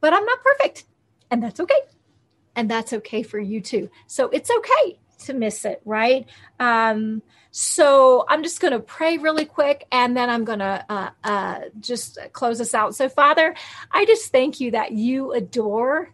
but 0.00 0.12
I'm 0.12 0.24
not 0.24 0.42
perfect. 0.42 0.84
And 1.30 1.42
that's 1.42 1.60
okay. 1.60 1.80
And 2.54 2.70
that's 2.70 2.92
okay 2.92 3.22
for 3.22 3.38
you 3.38 3.60
too. 3.60 3.88
So 4.06 4.28
it's 4.28 4.50
okay 4.50 4.98
to 5.18 5.34
miss 5.34 5.64
it, 5.64 5.80
right? 5.84 6.26
Um, 6.58 7.22
so 7.50 8.24
I'm 8.28 8.42
just 8.42 8.60
going 8.60 8.72
to 8.72 8.80
pray 8.80 9.18
really 9.18 9.44
quick 9.44 9.86
and 9.90 10.16
then 10.16 10.30
I'm 10.30 10.44
going 10.44 10.58
to 10.60 10.84
uh, 10.88 11.10
uh, 11.24 11.60
just 11.80 12.18
close 12.32 12.60
us 12.60 12.74
out. 12.74 12.94
So, 12.94 13.08
Father, 13.08 13.54
I 13.90 14.04
just 14.04 14.30
thank 14.30 14.60
you 14.60 14.72
that 14.72 14.92
you 14.92 15.32
adore 15.32 16.12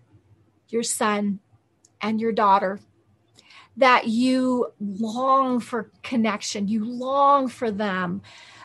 your 0.69 0.83
son 0.83 1.41
and 2.01 2.21
your 2.21 2.33
daughter 2.33 2.81
that 3.77 4.07
you 4.07 4.73
long 4.79 5.61
for 5.61 5.91
connection, 6.03 6.69
you 6.69 6.85
long 6.85 7.49
for 7.49 7.71
them 7.71 8.23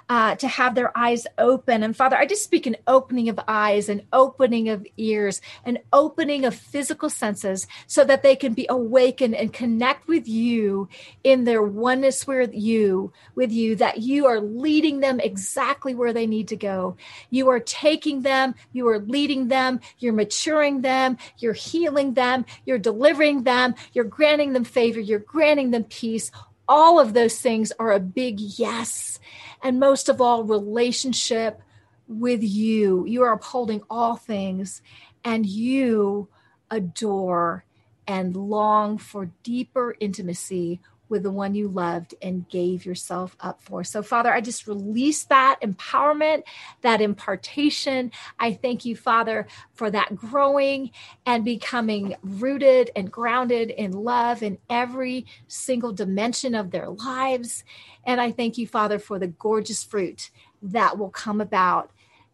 uh, 0.10 0.34
to 0.36 0.48
have 0.48 0.74
their 0.74 0.96
eyes 0.98 1.28
open. 1.38 1.84
And 1.84 1.96
Father, 1.96 2.18
I 2.18 2.26
just 2.26 2.44
speak 2.44 2.66
an 2.66 2.78
opening 2.88 3.30
of 3.30 3.40
eyes, 3.48 3.90
an 3.90 4.02
opening 4.12 4.68
of 4.70 4.86
ears, 4.98 5.40
an 5.64 5.78
opening 5.94 6.46
of 6.46 6.56
physical 6.56 7.12
senses 7.12 7.68
so 7.86 8.04
that 8.06 8.24
they 8.24 8.36
can 8.36 8.54
be 8.54 8.66
awakened 8.70 9.36
and 9.36 9.54
connect 9.54 10.08
with 10.08 10.28
you 10.28 10.90
in 11.24 11.44
their 11.44 11.62
oneness 11.62 12.26
with 12.26 12.54
you, 12.56 13.14
with 13.36 13.52
you, 13.52 13.76
that 13.76 14.00
you 14.00 14.26
are 14.26 14.42
leading 14.42 15.00
them 15.00 15.20
exactly 15.20 15.94
where 15.94 16.12
they 16.12 16.26
need 16.26 16.48
to 16.48 16.56
go. 16.56 16.98
You 17.30 17.50
are 17.50 17.60
taking 17.60 18.24
them, 18.24 18.56
you 18.74 18.88
are 18.88 19.00
leading 19.00 19.48
them, 19.48 19.80
you're 20.00 20.14
maturing 20.14 20.82
them, 20.82 21.18
you're 21.38 21.54
healing 21.54 22.16
them, 22.16 22.46
you're 22.66 22.80
delivering 22.80 23.44
them, 23.44 23.76
you're 23.94 24.06
granting 24.06 24.54
them 24.54 24.64
favor, 24.64 25.00
you're 25.00 25.20
granting 25.20 25.70
them 25.70 25.84
peace. 25.84 26.32
All 26.68 27.00
of 27.00 27.14
those 27.14 27.40
things 27.40 27.72
are 27.80 27.92
a 27.92 28.00
big 28.00 28.40
yes 28.40 29.20
and 29.62 29.80
most 29.80 30.10
of 30.10 30.22
all, 30.22 30.44
relationship 30.44 31.62
with 32.08 32.44
you. 32.44 33.06
You 33.06 33.24
are 33.24 33.34
upholding 33.34 33.82
all 33.90 34.16
things, 34.16 34.82
and 35.24 35.46
you 35.46 36.28
adore 36.72 37.66
and 38.08 38.36
long 38.36 38.98
for 38.98 39.32
deeper 39.44 39.96
intimacy 40.00 40.80
with 41.10 41.24
the 41.24 41.32
one 41.32 41.56
you 41.56 41.68
loved 41.68 42.16
and 42.22 42.48
gave 42.50 42.86
yourself 42.86 43.36
up 43.40 43.62
for. 43.62 43.84
So, 43.84 44.02
Father, 44.02 44.32
I 44.32 44.42
just 44.42 44.68
release 44.68 45.24
that 45.26 45.60
empowerment, 45.62 46.44
that 46.82 47.02
impartation. 47.02 48.12
I 48.40 48.54
thank 48.54 48.86
you, 48.86 48.96
Father, 48.96 49.48
for 49.74 49.90
that 49.92 50.16
growing 50.16 50.92
and 51.26 51.44
becoming 51.44 52.16
rooted 52.22 52.92
and 52.96 53.12
grounded 53.12 53.72
in 53.72 53.92
love 53.92 54.44
in 54.44 54.60
every 54.70 55.26
single 55.48 55.92
dimension 55.92 56.56
of 56.56 56.72
their 56.72 56.90
lives. 56.90 57.64
And 58.06 58.22
I 58.22 58.32
thank 58.32 58.58
you, 58.58 58.68
Father, 58.68 59.00
for 59.00 59.20
the 59.20 59.28
gorgeous 59.28 59.84
fruit 59.84 60.30
that 60.62 60.98
will 60.98 61.10
come 61.10 61.42
about 61.42 61.92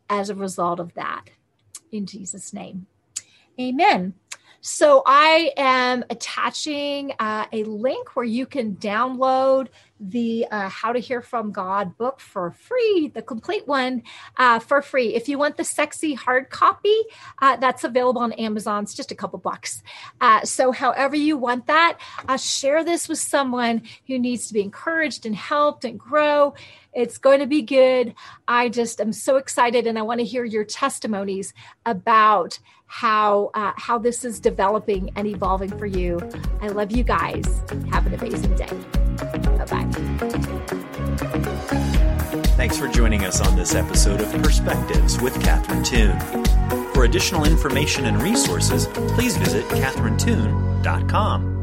as 0.10 0.30
a 0.30 0.36
result 0.36 0.80
of 0.80 0.94
that. 0.94 1.30
In 1.92 2.06
Jesus' 2.06 2.54
name. 2.54 2.88
Amen. 3.60 4.14
So 4.68 5.04
I 5.06 5.54
am 5.58 6.04
attaching 6.10 7.14
uh, 7.20 7.46
a 7.54 7.64
link 7.66 8.16
where 8.16 8.26
you 8.26 8.48
can 8.48 8.78
download 8.78 9.68
the 10.00 10.46
uh, 10.52 10.70
How 10.70 10.92
to 10.92 11.00
Hear 11.00 11.22
from 11.22 11.52
God 11.52 11.98
book 11.98 12.20
for 12.20 12.52
free, 12.52 13.12
the 13.14 13.22
complete 13.22 13.68
one 13.68 14.04
uh, 14.38 14.60
for 14.60 14.82
free. 14.82 15.16
If 15.16 15.30
you 15.30 15.38
want 15.38 15.58
the 15.58 15.64
sexy 15.64 16.14
hard 16.14 16.50
copy, 16.50 16.98
uh, 17.42 17.58
that's 17.58 17.84
available 17.84 18.22
on 18.22 18.34
Amazon. 18.34 18.84
It's 18.84 18.94
just 18.94 19.12
a 19.12 19.16
couple 19.16 19.40
bucks. 19.40 19.82
Uh, 20.20 20.42
so, 20.44 20.72
however 20.72 21.16
you 21.16 21.38
want 21.38 21.68
that, 21.68 21.98
uh, 22.28 22.38
share 22.38 22.84
this 22.84 23.08
with 23.08 23.20
someone 23.20 23.84
who 24.08 24.20
needs 24.20 24.48
to 24.48 24.54
be 24.54 24.62
encouraged 24.62 25.26
and 25.26 25.36
helped 25.36 25.86
and 25.86 26.00
grow. 26.00 26.54
It's 26.94 27.18
going 27.18 27.40
to 27.40 27.48
be 27.48 27.62
good. 27.62 28.16
I 28.48 28.70
just 28.70 29.02
am 29.02 29.12
so 29.12 29.38
excited, 29.38 29.86
and 29.88 30.00
I 30.00 30.02
want 30.02 30.20
to 30.20 30.26
hear 30.26 30.46
your 30.46 30.64
testimonies 30.64 31.54
about 31.86 32.60
how 32.88 33.52
uh, 33.54 33.74
how 33.76 33.98
this 33.98 34.24
is 34.24 34.40
developing 34.40 35.12
and 35.16 35.28
evolving 35.28 35.78
for 35.78 35.86
you. 35.86 36.20
I 36.62 36.68
love 36.68 36.92
you 36.92 37.04
guys. 37.04 37.64
Have 37.92 38.08
an 38.08 38.14
amazing 38.14 38.56
day. 38.56 39.35
Thanks 42.56 42.78
for 42.78 42.88
joining 42.88 43.26
us 43.26 43.42
on 43.42 43.58
this 43.58 43.76
episode 43.76 44.22
of 44.22 44.32
Perspectives 44.42 45.22
with 45.22 45.40
Catherine 45.42 45.84
Toon. 45.84 46.18
For 46.94 47.04
additional 47.04 47.44
information 47.44 48.06
and 48.06 48.22
resources, 48.22 48.88
please 48.88 49.36
visit 49.36 49.66
catherinetoon.com. 49.66 51.55